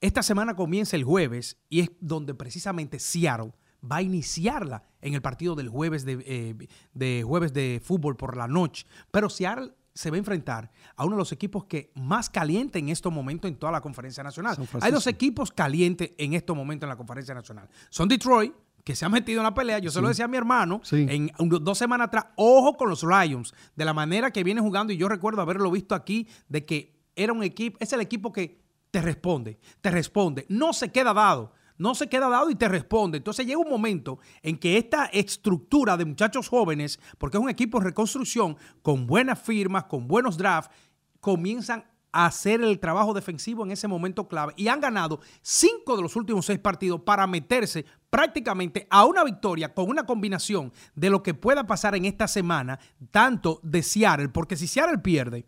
esta 0.00 0.20
semana 0.24 0.56
comienza 0.56 0.96
el 0.96 1.04
jueves 1.04 1.58
y 1.68 1.78
es 1.78 1.92
donde 2.00 2.34
precisamente 2.34 2.98
Seattle 2.98 3.52
va 3.80 3.96
a 3.98 4.02
iniciarla 4.02 4.82
en 5.00 5.14
el 5.14 5.22
partido 5.22 5.54
del 5.54 5.68
jueves 5.68 6.04
de, 6.04 6.58
eh, 6.98 7.22
jueves 7.22 7.52
de 7.52 7.80
fútbol 7.80 8.16
por 8.16 8.36
la 8.36 8.48
noche. 8.48 8.84
Pero 9.12 9.30
Seattle 9.30 9.74
se 9.94 10.10
va 10.10 10.16
a 10.16 10.18
enfrentar 10.18 10.72
a 10.96 11.04
uno 11.04 11.14
de 11.14 11.20
los 11.20 11.30
equipos 11.30 11.66
que 11.66 11.92
más 11.94 12.28
caliente 12.28 12.80
en 12.80 12.88
estos 12.88 13.12
momentos 13.12 13.48
en 13.48 13.56
toda 13.58 13.70
la 13.70 13.80
conferencia 13.80 14.24
nacional. 14.24 14.56
Hay 14.80 14.90
dos 14.90 15.06
equipos 15.06 15.52
calientes 15.52 16.10
en 16.18 16.34
estos 16.34 16.56
momentos 16.56 16.84
en 16.84 16.90
la 16.90 16.96
conferencia 16.96 17.32
nacional. 17.32 17.68
Son 17.90 18.08
Detroit, 18.08 18.52
que 18.82 18.96
se 18.96 19.04
ha 19.04 19.08
metido 19.08 19.38
en 19.38 19.44
la 19.44 19.54
pelea. 19.54 19.78
Yo 19.78 19.92
se 19.92 20.00
lo 20.00 20.08
decía 20.08 20.24
a 20.24 20.28
mi 20.28 20.36
hermano 20.36 20.80
en 20.90 21.30
dos 21.60 21.78
semanas 21.78 22.08
atrás. 22.08 22.26
Ojo 22.34 22.76
con 22.76 22.90
los 22.90 23.04
Lions, 23.04 23.54
de 23.76 23.84
la 23.84 23.94
manera 23.94 24.32
que 24.32 24.42
viene 24.42 24.60
jugando. 24.60 24.92
Y 24.92 24.96
yo 24.96 25.08
recuerdo 25.08 25.42
haberlo 25.42 25.70
visto 25.70 25.94
aquí, 25.94 26.26
de 26.48 26.66
que 26.66 26.95
era 27.16 27.32
un 27.32 27.42
equipo, 27.42 27.76
es 27.80 27.92
el 27.92 28.00
equipo 28.00 28.32
que 28.32 28.60
te 28.90 29.02
responde, 29.02 29.58
te 29.80 29.90
responde, 29.90 30.46
no 30.48 30.72
se 30.72 30.90
queda 30.92 31.12
dado, 31.12 31.52
no 31.78 31.94
se 31.94 32.08
queda 32.08 32.28
dado 32.28 32.50
y 32.50 32.54
te 32.54 32.68
responde. 32.68 33.18
Entonces 33.18 33.46
llega 33.46 33.58
un 33.58 33.68
momento 33.68 34.18
en 34.42 34.56
que 34.58 34.78
esta 34.78 35.06
estructura 35.06 35.96
de 35.96 36.04
muchachos 36.04 36.48
jóvenes, 36.48 37.00
porque 37.18 37.36
es 37.36 37.42
un 37.42 37.50
equipo 37.50 37.78
en 37.78 37.84
reconstrucción, 37.84 38.56
con 38.82 39.06
buenas 39.06 39.40
firmas, 39.40 39.84
con 39.84 40.06
buenos 40.06 40.36
drafts, 40.36 40.74
comienzan 41.20 41.84
a 42.12 42.26
hacer 42.26 42.62
el 42.62 42.78
trabajo 42.78 43.12
defensivo 43.12 43.64
en 43.64 43.72
ese 43.72 43.88
momento 43.88 44.26
clave 44.26 44.54
y 44.56 44.68
han 44.68 44.80
ganado 44.80 45.20
cinco 45.42 45.96
de 45.96 46.02
los 46.02 46.16
últimos 46.16 46.46
seis 46.46 46.58
partidos 46.58 47.02
para 47.02 47.26
meterse 47.26 47.84
prácticamente 48.08 48.86
a 48.88 49.04
una 49.04 49.22
victoria 49.22 49.74
con 49.74 49.90
una 49.90 50.06
combinación 50.06 50.72
de 50.94 51.10
lo 51.10 51.22
que 51.22 51.34
pueda 51.34 51.66
pasar 51.66 51.94
en 51.94 52.06
esta 52.06 52.26
semana, 52.26 52.78
tanto 53.10 53.60
de 53.62 53.82
Seattle, 53.82 54.30
porque 54.30 54.56
si 54.56 54.66
Seattle 54.66 54.98
pierde, 54.98 55.46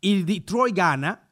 y 0.00 0.22
Detroit 0.22 0.74
gana, 0.74 1.28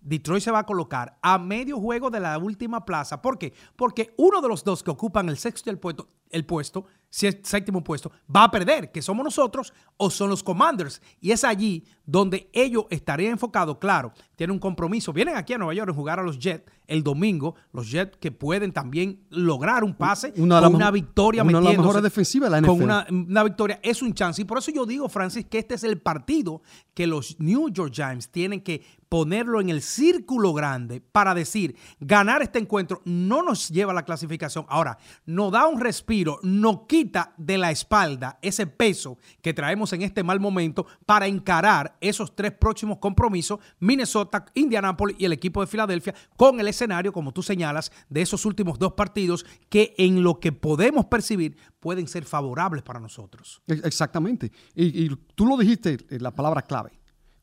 Detroit 0.00 0.42
se 0.42 0.50
va 0.50 0.60
a 0.60 0.66
colocar 0.66 1.18
a 1.20 1.38
medio 1.38 1.78
juego 1.78 2.10
de 2.10 2.20
la 2.20 2.38
última 2.38 2.84
plaza. 2.84 3.20
¿Por 3.20 3.38
qué? 3.38 3.52
Porque 3.76 4.14
uno 4.16 4.40
de 4.40 4.48
los 4.48 4.64
dos 4.64 4.82
que 4.82 4.90
ocupan 4.90 5.28
el 5.28 5.36
sexto 5.36 5.68
y 5.68 5.72
el 5.72 5.78
puesto, 5.78 6.08
el 6.30 6.46
puesto 6.46 6.86
séptimo 7.10 7.84
puesto, 7.84 8.10
va 8.34 8.44
a 8.44 8.50
perder, 8.50 8.92
que 8.92 9.02
somos 9.02 9.24
nosotros 9.24 9.72
o 9.96 10.10
son 10.10 10.30
los 10.30 10.42
Commanders. 10.42 11.02
Y 11.20 11.32
es 11.32 11.44
allí 11.44 11.84
donde 12.10 12.50
ellos 12.52 12.86
estarían 12.90 13.32
enfocados, 13.32 13.78
claro, 13.78 14.12
tienen 14.34 14.54
un 14.54 14.58
compromiso. 14.58 15.12
Vienen 15.12 15.36
aquí 15.36 15.52
a 15.52 15.58
Nueva 15.58 15.74
York 15.74 15.90
a 15.90 15.94
jugar 15.94 16.18
a 16.18 16.24
los 16.24 16.40
Jets 16.40 16.64
el 16.88 17.04
domingo, 17.04 17.54
los 17.72 17.88
Jets 17.88 18.16
que 18.18 18.32
pueden 18.32 18.72
también 18.72 19.20
lograr 19.30 19.84
un 19.84 19.94
pase 19.94 20.32
una 20.36 20.60
con 20.60 20.74
una 20.74 20.90
victoria. 20.90 21.44
Una 21.44 21.60
de 21.60 21.64
las 21.66 21.78
mejores 21.78 22.02
defensivas 22.02 22.50
de 22.50 22.50
la 22.50 22.60
NFL. 22.60 22.68
Con 22.68 22.82
una, 22.82 23.06
una, 23.08 23.44
victoria 23.44 23.78
es 23.80 24.02
un 24.02 24.12
chance. 24.12 24.42
Y 24.42 24.44
por 24.44 24.58
eso 24.58 24.72
yo 24.72 24.86
digo, 24.86 25.08
Francis, 25.08 25.46
que 25.46 25.58
este 25.58 25.76
es 25.76 25.84
el 25.84 26.00
partido 26.00 26.62
que 26.94 27.06
los 27.06 27.38
New 27.38 27.68
York 27.68 27.92
Giants 27.94 28.28
tienen 28.28 28.60
que 28.60 28.82
ponerlo 29.10 29.60
en 29.60 29.70
el 29.70 29.82
círculo 29.82 30.52
grande 30.52 31.00
para 31.00 31.34
decir, 31.34 31.76
ganar 31.98 32.42
este 32.42 32.60
encuentro 32.60 33.02
no 33.04 33.42
nos 33.42 33.68
lleva 33.68 33.90
a 33.90 33.94
la 33.94 34.04
clasificación. 34.04 34.64
Ahora, 34.68 34.98
nos 35.26 35.50
da 35.50 35.66
un 35.66 35.80
respiro, 35.80 36.38
no 36.44 36.86
quita 36.86 37.34
de 37.36 37.58
la 37.58 37.72
espalda 37.72 38.38
ese 38.40 38.68
peso 38.68 39.18
que 39.42 39.52
traemos 39.52 39.92
en 39.92 40.02
este 40.02 40.22
mal 40.22 40.38
momento 40.38 40.86
para 41.06 41.26
encarar 41.26 41.96
esos 42.00 42.34
tres 42.34 42.52
próximos 42.52 42.98
compromisos, 42.98 43.60
Minnesota, 43.78 44.44
Indianapolis 44.54 45.16
y 45.18 45.24
el 45.24 45.32
equipo 45.32 45.60
de 45.60 45.66
Filadelfia, 45.66 46.14
con 46.36 46.58
el 46.60 46.68
escenario, 46.68 47.12
como 47.12 47.32
tú 47.32 47.42
señalas, 47.42 47.92
de 48.08 48.22
esos 48.22 48.44
últimos 48.46 48.78
dos 48.78 48.94
partidos 48.94 49.44
que 49.68 49.94
en 49.98 50.22
lo 50.22 50.40
que 50.40 50.52
podemos 50.52 51.06
percibir 51.06 51.56
pueden 51.78 52.08
ser 52.08 52.24
favorables 52.24 52.82
para 52.82 53.00
nosotros. 53.00 53.62
Exactamente. 53.66 54.50
Y, 54.74 55.08
tú 55.34 55.46
lo 55.46 55.56
dijiste, 55.56 55.98
eh, 56.08 56.18
la 56.18 56.34
palabra 56.34 56.62
clave 56.62 56.92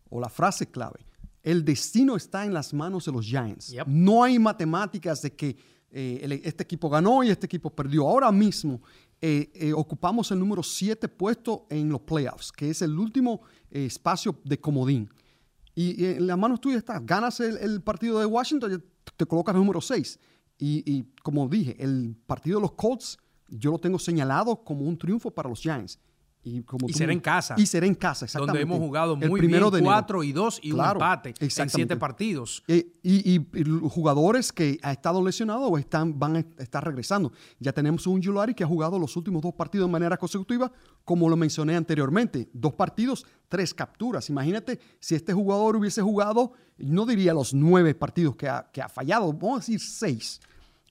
o 0.09 0.19
la 0.19 0.29
frase 0.29 0.69
clave. 0.69 1.05
El 1.43 1.63
destino 1.63 2.15
está 2.15 2.45
en 2.45 2.53
las 2.53 2.73
manos 2.73 3.05
de 3.05 3.11
los 3.11 3.25
Giants. 3.25 3.73
No 3.85 4.23
hay 4.23 4.37
matemáticas 4.37 5.21
de 5.21 5.33
que 5.33 5.55
eh, 5.89 6.41
este 6.43 6.63
equipo 6.63 6.89
ganó 6.89 7.23
y 7.23 7.29
este 7.29 7.45
equipo 7.45 7.69
perdió. 7.69 8.07
Ahora 8.07 8.31
mismo 8.31 8.81
eh, 9.21 9.49
eh, 9.55 9.73
ocupamos 9.73 10.29
el 10.31 10.39
número 10.39 10.61
7 10.61 11.07
puesto 11.07 11.65
en 11.69 11.89
los 11.89 12.01
playoffs, 12.01 12.51
que 12.51 12.69
es 12.69 12.81
el 12.83 12.97
último 12.97 13.41
eh, 13.71 13.85
espacio 13.85 14.39
de 14.43 14.59
comodín. 14.59 15.09
Y, 15.73 16.05
en 16.05 16.27
las 16.27 16.37
manos 16.37 16.61
tuyas 16.61 16.79
está, 16.79 16.99
ganas 16.99 17.39
el, 17.39 17.81
partido 17.81 18.19
de 18.19 18.25
Washington, 18.25 18.83
te 19.15 19.25
colocas 19.25 19.53
el 19.55 19.61
número 19.61 19.81
6. 19.81 20.19
Y, 20.59 20.83
y, 20.91 21.03
como 21.23 21.47
dije, 21.47 21.75
el 21.79 22.15
partido 22.25 22.57
de 22.57 22.61
los 22.63 22.71
Colts 22.73 23.17
yo 23.47 23.71
lo 23.71 23.79
tengo 23.79 23.97
señalado 23.97 24.63
como 24.63 24.85
un 24.85 24.97
triunfo 24.97 25.31
para 25.31 25.49
los 25.49 25.61
Giants. 25.61 25.99
Y, 26.47 26.63
como 26.63 26.87
será 26.87 27.11
en 27.11 27.19
casa. 27.19 27.55
Y 27.57 27.65
será 27.65 27.85
en 27.85 27.95
casa, 27.95 28.25
exactamente. 28.25 28.59
Donde 28.59 28.75
hemos 28.75 28.87
jugado 28.87 29.15
muy 29.17 29.41
bien, 29.41 29.61
4 29.83 30.23
y 30.23 30.31
2 30.31 30.59
y 30.63 30.71
un 30.71 30.79
empate 30.85 31.33
en 31.39 31.69
7 31.69 31.97
partidos. 31.97 32.63
Eh, 32.67 32.93
y, 33.03 33.35
y, 33.35 33.45
jugadores 33.89 34.53
que 34.53 34.79
han 34.81 34.91
estado 34.91 35.23
lesionados 35.23 35.69
o 35.69 35.77
están, 35.77 36.17
van 36.17 36.37
a 36.37 36.39
estar 36.39 36.85
regresando. 36.85 37.33
Ya 37.59 37.73
tenemos 37.73 38.07
un 38.07 38.23
Julari 38.23 38.53
que 38.53 38.63
ha 38.63 38.67
jugado 38.67 38.97
los 38.97 39.15
últimos 39.17 39.41
dos 39.41 39.53
partidos 39.53 39.87
de 39.87 39.91
manera 39.91 40.15
consecutiva, 40.15 40.71
como 41.03 41.29
lo 41.29 41.35
mencioné 41.35 41.75
anteriormente. 41.75 42.49
Dos 42.53 42.73
partidos, 42.73 43.25
tres 43.49 43.73
capturas. 43.73 44.29
Imagínate 44.29 44.79
si 44.99 45.15
este 45.15 45.33
jugador 45.33 45.75
hubiese 45.75 46.01
jugado, 46.01 46.53
no 46.77 47.05
diría 47.05 47.33
los 47.33 47.53
nueve 47.53 47.93
partidos 47.93 48.37
que 48.37 48.47
ha, 48.47 48.69
que 48.71 48.81
ha 48.81 48.87
fallado, 48.87 49.33
vamos 49.33 49.57
a 49.57 49.59
decir 49.59 49.81
seis. 49.81 50.39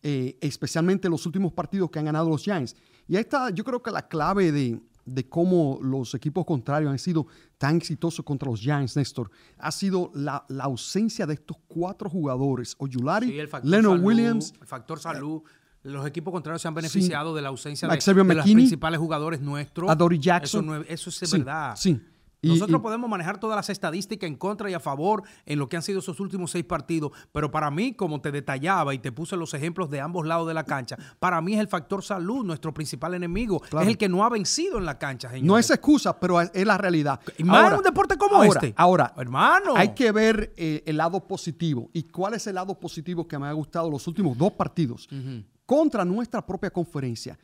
Eh, 0.02 0.36
especialmente 0.40 1.08
los 1.08 1.24
últimos 1.24 1.52
partidos 1.52 1.90
que 1.90 1.98
han 1.98 2.04
ganado 2.04 2.28
los 2.28 2.42
Giants. 2.42 2.76
Y 3.08 3.16
ahí 3.16 3.22
está, 3.22 3.50
yo 3.50 3.64
creo 3.64 3.82
que 3.82 3.90
la 3.90 4.06
clave 4.06 4.52
de, 4.52 4.80
de 5.06 5.28
cómo 5.28 5.78
los 5.80 6.14
equipos 6.14 6.44
contrarios 6.44 6.90
han 6.90 6.98
sido 6.98 7.26
tan 7.58 7.76
exitosos 7.76 8.24
contra 8.24 8.50
los 8.50 8.60
Giants, 8.60 8.96
Néstor, 8.96 9.30
ha 9.56 9.72
sido 9.72 10.10
la, 10.14 10.44
ausencia 10.60 11.26
de 11.26 11.34
estos 11.34 11.56
cuatro 11.68 12.10
jugadores, 12.10 12.74
Oyulari, 12.78 13.40
Leonard 13.62 14.02
Williams. 14.02 14.52
El 14.60 14.66
factor 14.66 14.98
salud. 14.98 15.42
Los 15.84 16.04
equipos 16.04 16.32
contrarios 16.32 16.62
se 16.62 16.68
han 16.68 16.74
beneficiado 16.74 17.32
de 17.32 17.42
la 17.42 17.48
ausencia 17.48 17.86
de, 17.86 17.94
los 17.94 18.44
principales 18.44 18.98
jugadores 18.98 19.40
nuestros. 19.40 19.88
Adori 19.88 20.18
Jackson. 20.18 20.84
Eso, 20.88 21.10
es 21.10 21.30
verdad. 21.30 21.76
Sí. 21.76 22.00
Nosotros 22.46 22.80
podemos 22.80 23.08
manejar 23.08 23.38
todas 23.38 23.56
las 23.56 23.68
estadísticas 23.70 24.28
en 24.28 24.36
contra 24.36 24.70
y 24.70 24.74
a 24.74 24.80
favor 24.80 25.22
en 25.44 25.58
lo 25.58 25.68
que 25.68 25.76
han 25.76 25.82
sido 25.82 26.00
esos 26.00 26.20
últimos 26.20 26.50
seis 26.50 26.64
partidos, 26.64 27.12
pero 27.32 27.50
para 27.50 27.70
mí, 27.70 27.94
como 27.94 28.20
te 28.20 28.30
detallaba 28.30 28.94
y 28.94 28.98
te 28.98 29.12
puse 29.12 29.36
los 29.36 29.52
ejemplos 29.54 29.90
de 29.90 30.00
ambos 30.00 30.26
lados 30.26 30.46
de 30.48 30.54
la 30.54 30.64
cancha, 30.64 30.96
para 31.18 31.40
mí 31.40 31.54
es 31.54 31.60
el 31.60 31.68
factor 31.68 32.02
salud 32.02 32.44
nuestro 32.44 32.72
principal 32.72 33.14
enemigo. 33.14 33.62
Es 33.80 33.88
el 33.88 33.98
que 33.98 34.08
no 34.08 34.24
ha 34.24 34.28
vencido 34.28 34.78
en 34.78 34.84
la 34.84 34.98
cancha, 34.98 35.30
señor. 35.30 35.46
No 35.46 35.58
es 35.58 35.70
excusa, 35.70 36.18
pero 36.18 36.40
es, 36.40 36.66
la 36.66 36.78
realidad. 36.78 37.20
Y 37.38 37.44
más 37.44 37.70
en 37.70 37.78
un 37.78 37.84
deporte 37.84 38.16
como 38.16 38.42
este. 38.44 38.74
Ahora, 38.76 39.12
hermano. 39.16 39.74
Hay 39.76 39.94
que 39.94 40.12
ver 40.12 40.52
eh, 40.56 40.82
el 40.86 40.96
lado 40.96 41.26
positivo. 41.26 41.90
¿Y 41.92 42.04
cuál 42.04 42.34
es 42.34 42.46
el 42.46 42.54
lado 42.54 42.78
positivo 42.78 43.26
que 43.26 43.38
me 43.38 43.46
ha 43.46 43.52
gustado 43.52 43.90
los 43.90 44.06
últimos 44.06 44.36
dos 44.36 44.52
partidos? 44.52 45.08
Contra 45.64 46.04
nuestra 46.04 46.44
propia 46.44 46.70
conferencia 46.70 47.38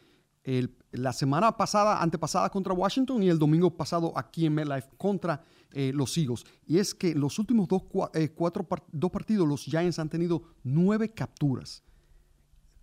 la 0.45 1.13
semana 1.13 1.57
pasada, 1.57 2.03
antepasada 2.03 2.51
contra 2.51 2.73
Washington 2.75 3.23
y 3.23 3.29
el 3.29 3.39
domingo 3.39 3.71
pasado 3.71 4.13
aquí 4.17 4.47
en 4.47 4.55
MetLife 4.55 4.89
contra 4.97 5.43
eh, 5.73 5.93
los 5.95 6.17
Eagles. 6.19 6.45
Y 6.67 6.79
es 6.79 6.95
que 6.95 7.15
los 7.15 7.39
últimos 7.39 7.69
dos, 7.69 7.83
eh, 8.15 8.31
cuatro, 8.31 8.67
dos 8.91 9.11
partidos 9.11 9.49
los 9.49 9.63
Giants 9.63 9.99
han 9.99 10.09
tenido 10.09 10.43
nueve 10.65 11.09
capturas. 11.09 11.83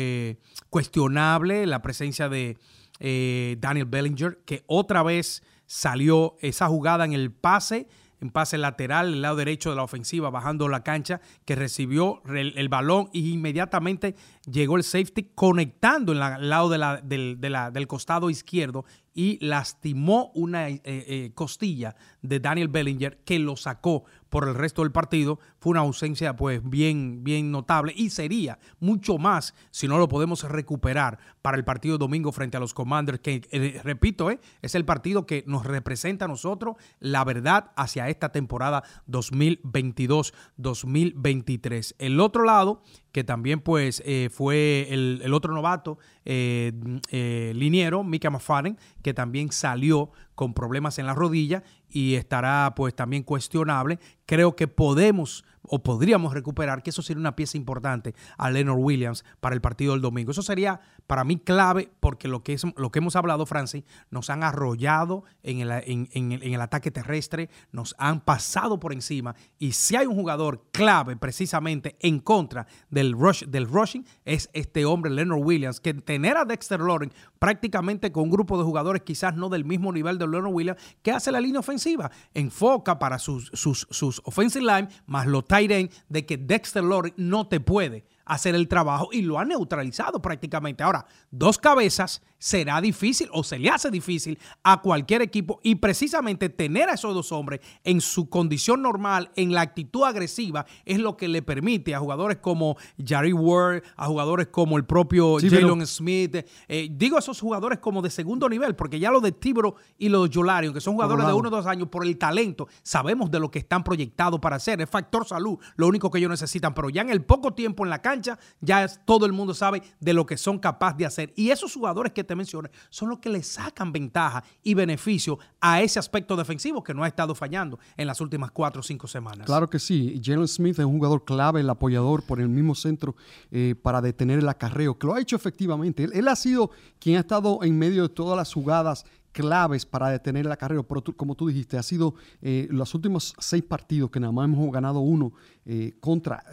cuestionable 0.70 1.66
la 1.66 1.82
presencia 1.82 2.30
de 2.30 2.56
eh, 3.00 3.56
Daniel 3.60 3.86
Bellinger, 3.86 4.38
que 4.44 4.64
otra 4.66 5.02
vez 5.02 5.42
salió 5.66 6.36
esa 6.40 6.66
jugada 6.68 7.04
en 7.04 7.12
el 7.12 7.30
pase, 7.30 7.88
en 8.20 8.30
pase 8.30 8.58
lateral, 8.58 9.12
el 9.12 9.22
lado 9.22 9.36
derecho 9.36 9.70
de 9.70 9.76
la 9.76 9.84
ofensiva, 9.84 10.30
bajando 10.30 10.68
la 10.68 10.82
cancha, 10.82 11.20
que 11.44 11.54
recibió 11.54 12.22
el, 12.26 12.68
balón 12.68 13.10
y 13.12 13.32
inmediatamente 13.32 14.16
llegó 14.50 14.76
el 14.76 14.82
safety 14.82 15.30
conectando 15.34 16.12
en 16.12 16.22
el 16.22 16.48
lado 16.48 16.68
del 16.70 17.86
costado 17.86 18.30
izquierdo 18.30 18.84
y 19.14 19.44
lastimó 19.44 20.32
una 20.34 20.68
eh, 20.68 20.80
eh, 20.84 21.30
costilla 21.34 21.94
de 22.22 22.40
Daniel 22.40 22.68
Bellinger 22.68 23.18
que 23.24 23.38
lo 23.38 23.56
sacó 23.56 24.04
por 24.28 24.46
el 24.46 24.54
resto 24.54 24.82
del 24.82 24.92
partido. 24.92 25.38
Fue 25.58 25.70
una 25.70 25.80
ausencia 25.80 26.36
pues 26.36 26.60
bien, 26.62 27.24
bien 27.24 27.50
notable 27.50 27.94
y 27.96 28.10
sería 28.10 28.58
mucho 28.80 29.16
más 29.18 29.54
si 29.70 29.88
no 29.88 29.96
lo 29.98 30.08
podemos 30.08 30.44
recuperar 30.44 31.18
para 31.42 31.56
el 31.56 31.64
partido 31.64 31.98
domingo 31.98 32.30
frente 32.32 32.56
a 32.56 32.60
los 32.60 32.74
Commanders, 32.74 33.18
que 33.20 33.42
eh, 33.50 33.80
repito, 33.82 34.30
es 34.30 34.74
el 34.74 34.84
partido 34.84 35.26
que 35.26 35.42
nos 35.46 35.66
representa 35.66 36.26
a 36.26 36.28
nosotros 36.28 36.76
la 37.00 37.24
verdad 37.24 37.72
hacia 37.76 38.08
esta 38.08 38.30
temporada 38.30 38.84
2022-2023. 39.08 41.94
El 41.98 42.20
otro 42.20 42.44
lado, 42.44 42.82
que 43.12 43.24
también 43.24 43.60
pues 43.60 44.02
fue 44.30 44.86
el, 44.90 45.32
otro 45.32 45.54
novato 45.54 45.98
liniero, 46.24 48.04
Mika 48.04 48.28
McFarren, 48.30 48.78
que 49.02 49.14
también 49.14 49.50
salió 49.50 50.10
con 50.34 50.52
problemas 50.54 50.98
en 50.98 51.06
la 51.06 51.14
rodilla 51.14 51.62
y 51.88 52.07
estará 52.14 52.72
pues 52.76 52.94
también 52.94 53.22
cuestionable. 53.22 53.98
Creo 54.26 54.56
que 54.56 54.68
podemos 54.68 55.44
o 55.62 55.82
podríamos 55.82 56.32
recuperar, 56.32 56.82
que 56.82 56.90
eso 56.90 57.02
sería 57.02 57.20
una 57.20 57.36
pieza 57.36 57.56
importante 57.56 58.14
a 58.36 58.50
Leonard 58.50 58.78
Williams 58.78 59.24
para 59.40 59.54
el 59.54 59.60
partido 59.60 59.92
del 59.92 60.00
domingo. 60.00 60.30
Eso 60.30 60.42
sería 60.42 60.80
para 61.06 61.24
mí 61.24 61.38
clave 61.38 61.90
porque 62.00 62.28
lo 62.28 62.42
que, 62.42 62.54
es, 62.54 62.62
lo 62.76 62.90
que 62.90 62.98
hemos 62.98 63.16
hablado, 63.16 63.46
Francis, 63.46 63.84
nos 64.10 64.30
han 64.30 64.42
arrollado 64.42 65.24
en 65.42 65.60
el, 65.60 65.70
en, 65.86 66.32
el 66.42 66.60
ataque 66.60 66.90
terrestre, 66.90 67.50
nos 67.72 67.94
han 67.98 68.20
pasado 68.20 68.78
por 68.80 68.92
encima 68.92 69.34
y 69.58 69.72
si 69.72 69.96
hay 69.96 70.06
un 70.06 70.14
jugador 70.14 70.64
clave 70.72 71.16
precisamente 71.16 71.96
en 72.00 72.20
contra 72.20 72.66
del, 72.90 73.12
rush, 73.12 73.44
del 73.44 73.66
rushing, 73.66 74.04
es 74.24 74.50
este 74.52 74.84
hombre, 74.84 75.10
Leonard 75.10 75.40
Williams, 75.40 75.80
que 75.80 75.94
tener 75.94 76.36
a 76.36 76.44
Dexter 76.44 76.80
Loren 76.80 77.12
prácticamente 77.38 78.12
con 78.12 78.24
un 78.24 78.30
grupo 78.30 78.58
de 78.58 78.64
jugadores 78.64 79.02
quizás 79.02 79.34
no 79.34 79.48
del 79.48 79.64
mismo 79.64 79.92
nivel 79.92 80.18
de 80.18 80.26
Leonard 80.26 80.52
Williams, 80.52 80.80
que 81.02 81.12
hace 81.12 81.32
la 81.32 81.40
línea 81.40 81.60
ofensiva, 81.60 82.10
enfoca 82.34 82.98
para 82.98 83.18
sus, 83.18 83.50
sus, 83.54 83.86
sus 83.90 84.20
offensive 84.24 84.64
line, 84.64 84.88
más 85.06 85.26
lo 85.26 85.42
tight 85.48 85.92
de 86.08 86.26
que 86.26 86.36
Dexter 86.36 86.84
Lawrence 86.84 87.16
no 87.18 87.48
te 87.48 87.58
puede 87.58 88.04
hacer 88.24 88.54
el 88.54 88.68
trabajo 88.68 89.08
y 89.10 89.22
lo 89.22 89.38
ha 89.38 89.44
neutralizado 89.44 90.22
prácticamente. 90.22 90.84
Ahora, 90.84 91.06
dos 91.30 91.58
cabezas 91.58 92.22
será 92.38 92.80
difícil 92.80 93.28
o 93.32 93.42
se 93.42 93.58
le 93.58 93.68
hace 93.68 93.90
difícil 93.90 94.38
a 94.62 94.80
cualquier 94.80 95.22
equipo 95.22 95.60
y 95.62 95.76
precisamente 95.76 96.48
tener 96.48 96.88
a 96.88 96.94
esos 96.94 97.14
dos 97.14 97.32
hombres 97.32 97.60
en 97.84 98.00
su 98.00 98.28
condición 98.28 98.82
normal, 98.82 99.30
en 99.36 99.52
la 99.52 99.62
actitud 99.62 100.04
agresiva, 100.04 100.66
es 100.84 100.98
lo 100.98 101.16
que 101.16 101.28
le 101.28 101.42
permite 101.42 101.94
a 101.94 102.00
jugadores 102.00 102.38
como 102.38 102.76
Jerry 103.04 103.32
Ward, 103.32 103.82
a 103.96 104.06
jugadores 104.06 104.48
como 104.48 104.76
el 104.76 104.84
propio 104.84 105.38
Jalen 105.38 105.86
Smith, 105.86 106.36
eh, 106.68 106.88
digo 106.90 107.18
esos 107.18 107.40
jugadores 107.40 107.78
como 107.78 108.02
de 108.02 108.10
segundo 108.10 108.48
nivel, 108.48 108.76
porque 108.76 108.98
ya 108.98 109.10
los 109.10 109.22
de 109.22 109.32
Tibro 109.32 109.76
y 109.98 110.08
los 110.08 110.28
de 110.28 110.34
Jolarion, 110.34 110.72
que 110.72 110.80
son 110.80 110.94
jugadores 110.94 111.26
de 111.26 111.32
uno 111.32 111.48
o 111.48 111.50
dos 111.50 111.66
años 111.66 111.88
por 111.88 112.04
el 112.04 112.16
talento, 112.18 112.68
sabemos 112.82 113.30
de 113.30 113.40
lo 113.40 113.50
que 113.50 113.58
están 113.58 113.82
proyectados 113.82 114.40
para 114.40 114.56
hacer, 114.56 114.80
es 114.80 114.88
factor 114.88 115.26
salud, 115.26 115.58
lo 115.76 115.88
único 115.88 116.10
que 116.10 116.18
ellos 116.18 116.30
necesitan, 116.30 116.74
pero 116.74 116.90
ya 116.90 117.02
en 117.02 117.10
el 117.10 117.24
poco 117.24 117.54
tiempo 117.54 117.84
en 117.84 117.90
la 117.90 118.00
cancha, 118.00 118.38
ya 118.60 118.86
todo 119.04 119.26
el 119.26 119.32
mundo 119.32 119.54
sabe 119.54 119.82
de 120.00 120.12
lo 120.12 120.26
que 120.26 120.36
son 120.36 120.58
capaces 120.58 120.98
de 120.98 121.06
hacer. 121.06 121.32
Y 121.36 121.50
esos 121.50 121.74
jugadores 121.74 122.12
que 122.12 122.24
te 122.28 122.44
son 122.90 123.08
los 123.08 123.18
que 123.18 123.28
le 123.28 123.42
sacan 123.42 123.92
ventaja 123.92 124.44
y 124.62 124.74
beneficio 124.74 125.38
a 125.60 125.82
ese 125.82 125.98
aspecto 125.98 126.36
defensivo 126.36 126.82
que 126.82 126.94
no 126.94 127.02
ha 127.02 127.08
estado 127.08 127.34
fallando 127.34 127.78
en 127.96 128.06
las 128.06 128.20
últimas 128.20 128.50
cuatro 128.50 128.80
o 128.80 128.82
cinco 128.82 129.08
semanas. 129.08 129.46
Claro 129.46 129.68
que 129.68 129.78
sí. 129.78 130.20
Jalen 130.22 130.46
Smith 130.46 130.78
es 130.78 130.84
un 130.84 130.92
jugador 130.92 131.24
clave, 131.24 131.60
el 131.60 131.70
apoyador 131.70 132.22
por 132.22 132.40
el 132.40 132.48
mismo 132.48 132.74
centro 132.74 133.16
eh, 133.50 133.74
para 133.82 134.00
detener 134.00 134.38
el 134.38 134.48
acarreo, 134.48 134.98
que 134.98 135.06
lo 135.06 135.14
ha 135.14 135.20
hecho 135.20 135.36
efectivamente. 135.36 136.04
Él, 136.04 136.28
ha 136.28 136.36
sido 136.36 136.70
quien 136.98 137.16
ha 137.16 137.20
estado 137.20 137.60
en 137.62 137.78
medio 137.78 138.02
de 138.02 138.08
todas 138.08 138.36
las 138.36 138.52
jugadas 138.52 139.04
claves 139.32 139.86
para 139.86 140.10
detener 140.10 140.46
el 140.46 140.52
acarreo, 140.52 140.86
pero 140.86 141.02
como 141.16 141.34
tú 141.34 141.48
dijiste, 141.48 141.78
ha 141.78 141.82
sido 141.82 142.14
eh, 142.42 142.68
los 142.70 142.94
últimos 142.94 143.34
seis 143.38 143.62
partidos 143.62 144.10
que 144.10 144.20
nada 144.20 144.32
más 144.32 144.44
hemos 144.44 144.72
ganado 144.72 145.00
uno 145.00 145.32
eh, 145.64 145.94
contra 146.00 146.44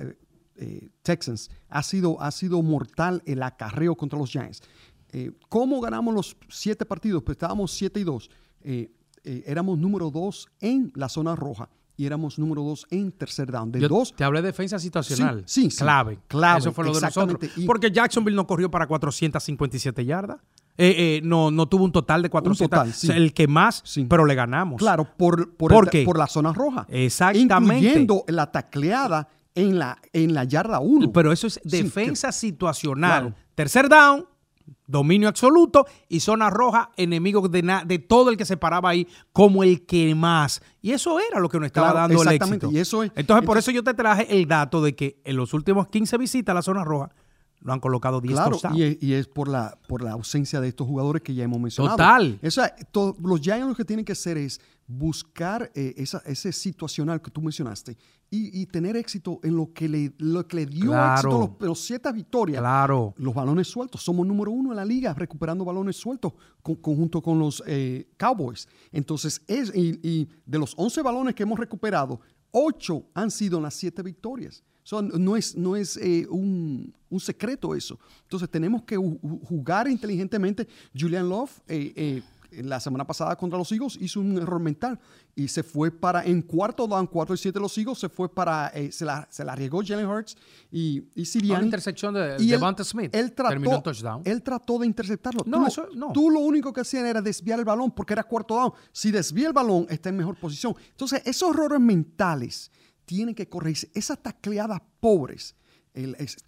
Texans, 1.01 1.51
ha 1.67 1.83
sido, 1.83 2.21
ha 2.21 2.31
sido 2.31 2.61
mortal 2.61 3.21
el 3.25 3.43
acarreo 3.43 3.95
contra 3.95 4.17
los 4.17 4.29
Giants. 4.29 4.61
Eh, 5.17 5.31
¿Cómo 5.47 5.79
ganamos 5.79 6.13
los 6.13 6.35
siete 6.49 6.83
partidos? 6.83 7.23
Pues 7.23 7.37
estábamos 7.37 7.71
7 7.71 8.01
y 8.01 8.03
2. 8.03 8.29
Eh, 8.63 8.91
eh, 9.23 9.43
éramos 9.47 9.79
número 9.79 10.11
2 10.11 10.49
en 10.59 10.91
la 10.93 11.07
zona 11.07 11.37
roja 11.37 11.69
y 11.95 12.05
éramos 12.05 12.37
número 12.37 12.63
2 12.63 12.87
en 12.89 13.13
tercer 13.13 13.49
down. 13.49 13.71
De 13.71 13.79
dos, 13.87 14.13
te 14.13 14.25
hablé 14.25 14.41
de 14.41 14.47
defensa 14.47 14.77
situacional. 14.77 15.43
Sí, 15.45 15.69
clave. 15.69 16.19
Clave. 16.27 16.59
Eso 16.59 16.73
fue 16.73 16.83
lo 16.83 16.93
de 16.93 16.99
nosotros. 16.99 17.49
Porque 17.65 17.91
Jacksonville 17.91 18.35
no 18.35 18.45
corrió 18.45 18.69
para 18.69 18.87
457 18.87 20.03
yardas. 20.03 20.41
no, 21.23 21.49
no 21.49 21.69
tuvo 21.69 21.85
un 21.85 21.93
total 21.93 22.21
de 22.21 22.29
400. 22.29 23.05
El 23.05 23.33
que 23.33 23.47
más, 23.47 23.83
pero 24.09 24.25
le 24.25 24.35
ganamos. 24.35 24.79
Claro, 24.79 25.07
por, 25.15 25.55
por, 25.55 25.89
por 26.03 26.17
la 26.17 26.27
zona 26.27 26.51
roja. 26.51 26.85
Exactamente. 26.89 27.85
Incluyendo 27.85 28.25
la 28.27 28.51
tacleada 28.51 29.29
en 29.53 29.79
la, 29.79 29.97
en 30.11 30.33
la 30.33 30.43
yarda 30.43 30.79
1. 30.79 31.13
Pero 31.13 31.31
eso 31.31 31.47
es 31.47 31.61
defensa 31.63 32.33
situacional. 32.33 33.33
Tercer 33.55 33.87
down, 33.87 34.25
Dominio 34.87 35.27
absoluto 35.27 35.85
y 36.07 36.19
zona 36.19 36.49
roja, 36.49 36.91
enemigo 36.97 37.47
de, 37.47 37.81
de 37.85 37.99
todo 37.99 38.29
el 38.29 38.37
que 38.37 38.45
se 38.45 38.57
paraba 38.57 38.89
ahí 38.89 39.07
como 39.33 39.63
el 39.63 39.85
que 39.85 40.13
más. 40.15 40.61
Y 40.81 40.91
eso 40.91 41.19
era 41.19 41.39
lo 41.39 41.49
que 41.49 41.59
nos 41.59 41.67
estaba 41.67 41.93
dando 41.93 42.21
el 42.21 42.29
éxito. 42.29 42.69
Y 42.71 42.77
eso 42.77 43.03
entonces, 43.03 43.45
por 43.45 43.57
eso 43.57 43.71
yo 43.71 43.83
te 43.83 43.93
traje 43.93 44.27
el 44.29 44.47
dato 44.47 44.81
de 44.81 44.95
que 44.95 45.19
en 45.23 45.37
los 45.37 45.53
últimos 45.53 45.87
15 45.87 46.17
visitas 46.17 46.53
a 46.53 46.55
la 46.55 46.61
zona 46.61 46.83
roja, 46.83 47.11
lo 47.65 47.73
han 47.73 47.79
colocado 47.79 48.21
10 48.21 48.35
claro, 48.35 48.59
y 48.75 48.83
es, 48.83 48.97
y 49.01 49.13
es, 49.13 49.27
por, 49.27 49.47
la, 49.47 49.75
por 49.87 50.03
la 50.03 50.11
ausencia 50.11 50.61
de 50.61 50.67
estos 50.67 50.85
jugadores 50.85 51.23
que 51.23 51.33
ya 51.33 51.43
hemos 51.45 51.59
mencionado. 51.59 51.97
Total. 51.97 52.39
los 53.23 53.41
Giants 53.41 53.67
lo 53.67 53.75
que 53.75 53.83
tienen 53.83 54.05
que 54.05 54.11
hacer 54.11 54.37
es 54.37 54.61
buscar 54.85 55.71
eh, 55.73 55.95
esa, 55.97 56.21
ese 56.27 56.51
situacional 56.51 57.23
que 57.23 57.31
tú 57.31 57.41
mencionaste 57.41 57.97
y, 58.29 58.67
tener 58.67 58.95
éxito 58.97 59.39
en 59.41 59.55
lo 59.55 59.73
que 59.73 59.89
le, 59.89 60.13
lo 60.19 60.47
que 60.47 60.57
le 60.57 60.65
dio 60.67 60.93
éxito 60.93 61.55
los, 61.59 61.67
los, 61.67 61.79
siete 61.79 62.11
victorias. 62.11 62.59
Claro. 62.59 63.15
Los 63.17 63.33
balones 63.33 63.67
sueltos. 63.67 64.03
Somos 64.03 64.27
número 64.27 64.51
uno 64.51 64.71
en 64.71 64.75
la 64.75 64.85
liga 64.85 65.13
recuperando 65.15 65.65
balones 65.65 65.95
sueltos 65.95 66.33
conjunto 66.61 67.19
con 67.21 67.39
los 67.39 67.63
eh, 67.65 68.09
Cowboys. 68.17 68.67
Entonces, 68.91 69.41
es, 69.47 69.73
y, 69.73 69.99
y 70.03 70.29
de 70.45 70.59
los 70.59 70.75
11 70.77 71.01
balones 71.01 71.33
que 71.33 71.43
hemos 71.43 71.57
recuperado, 71.57 72.19
8 72.51 73.05
han 73.15 73.31
sido 73.31 73.57
en 73.57 73.63
las 73.63 73.73
siete 73.73 74.03
victorias 74.03 74.63
no 74.91 75.35
es, 75.35 75.55
no 75.55 75.75
es 75.75 75.97
eh, 75.97 76.27
un, 76.29 76.93
secreto 77.19 77.73
eso. 77.73 77.97
Entonces 78.23 78.49
tenemos 78.49 78.83
que 78.83 78.97
jugar 78.97 79.87
inteligentemente. 79.87 80.67
Julian 80.97 81.29
Love 81.29 81.51
eh, 81.67 81.93
eh, 82.51 82.61
la 82.61 82.79
semana 82.79 83.05
pasada 83.05 83.35
contra 83.35 83.57
los 83.57 83.71
Eagles 83.71 83.97
hizo 83.99 84.19
un 84.19 84.37
error 84.37 84.59
mental 84.59 84.99
y 85.33 85.47
se 85.47 85.63
fue 85.63 85.91
para, 85.91 86.23
en 86.25 86.41
cuarto 86.41 86.87
down, 86.87 87.07
4 87.07 87.35
y 87.35 87.37
7 87.37 87.59
los 87.59 87.77
Eagles, 87.77 87.99
se 87.99 88.09
fue 88.09 88.33
para, 88.33 88.71
se, 88.91 89.03
la, 89.05 89.27
se 89.29 89.43
la 89.43 89.53
arriesgó 89.53 89.81
Jalen 89.85 90.07
Hurts 90.07 90.37
y, 90.71 91.03
y 91.15 91.25
Sirianni. 91.25 91.59
Una 91.59 91.65
intersección 91.65 92.13
de 92.13 92.37
Devonta 92.37 92.83
Smith. 92.83 93.13
Él 93.13 93.33
trató, 93.33 93.81
touchdown. 93.81 94.21
él 94.23 94.41
trató 94.41 94.79
de 94.79 94.87
interceptarlo. 94.87 95.43
No, 95.45 95.61
tú, 95.61 95.67
eso, 95.67 95.87
no. 95.95 96.11
Tú 96.13 96.29
lo 96.29 96.39
único 96.39 96.71
que 96.71 96.81
hacías 96.81 97.03
era 97.03 97.21
desviar 97.21 97.59
el 97.59 97.65
balón 97.65 97.91
porque 97.91 98.13
era 98.13 98.23
cuarto 98.23 98.55
down. 98.55 98.73
Si 98.91 99.11
desvía 99.11 99.47
el 99.47 99.53
balón, 99.53 99.87
está 99.89 100.09
en 100.09 100.17
mejor 100.17 100.35
posición. 100.37 100.75
Entonces, 100.91 101.21
esos 101.25 101.49
errores 101.53 101.79
mentales 101.79 102.71
tienen 103.05 103.35
que 103.35 103.47
corregirse. 103.47 103.89
Esas 103.93 104.21
tacleadas 104.21 104.81
pobres, 104.99 105.55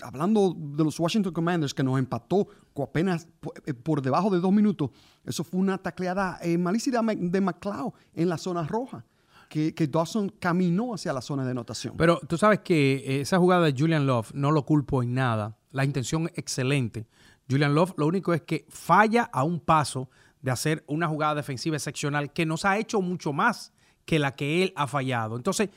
hablando 0.02 0.54
de 0.56 0.84
los 0.84 1.00
Washington 1.00 1.34
Commanders 1.34 1.74
que 1.74 1.84
nos 1.84 1.98
empató 1.98 2.48
apenas 2.84 3.28
eh, 3.65 3.74
por, 3.74 4.02
debajo 4.02 4.30
de 4.30 4.39
dos 4.39 4.52
minutos, 4.52 4.89
eso 5.24 5.43
fue 5.43 5.60
una 5.60 5.78
tacleada 5.78 6.38
eh, 6.41 6.58
malísima 6.58 7.02
de 7.13 7.41
McLeod 7.41 7.93
en 8.13 8.30
la 8.30 8.38
zona 8.38 8.63
roja. 8.63 9.06
Que, 9.50 9.72
Dawson 9.89 10.30
caminó 10.39 10.93
hacia 10.93 11.13
la 11.13 11.22
zona 11.22 11.46
de 11.46 11.52
anotación. 11.52 11.96
Pero 11.96 12.20
tú 12.20 12.38
sabes 12.38 12.60
que 12.60 13.22
esa 13.22 13.38
jugada 13.38 13.65
de 13.65 13.74
Julian 13.78 14.06
Love 14.06 14.34
no 14.34 14.52
lo 14.52 14.65
culpo 14.65 15.02
en 15.02 15.13
nada. 15.13 15.58
La 15.72 15.86
intención 15.86 16.28
es 16.28 16.38
excelente. 16.38 17.08
Julian 17.50 17.74
Love 17.74 17.93
lo 17.96 18.08
único 18.08 18.34
es 18.34 18.41
que 18.41 18.65
falla 18.67 19.24
a 19.32 19.46
un 19.46 19.62
paso 19.62 20.10
de 20.41 20.52
hacer 20.52 20.84
una 20.88 21.08
jugada 21.08 21.36
defensiva 21.36 21.78
excepcional 21.78 22.34
que 22.34 22.46
nos 22.46 22.65
ha 22.65 22.78
hecho 22.78 23.02
mucho 23.02 23.32
más 23.32 23.74
que 24.06 24.20
la 24.20 24.36
que 24.36 24.63
él 24.63 24.74
ha 24.76 24.88
fallado. 24.88 25.36
Entonces, 25.36 25.70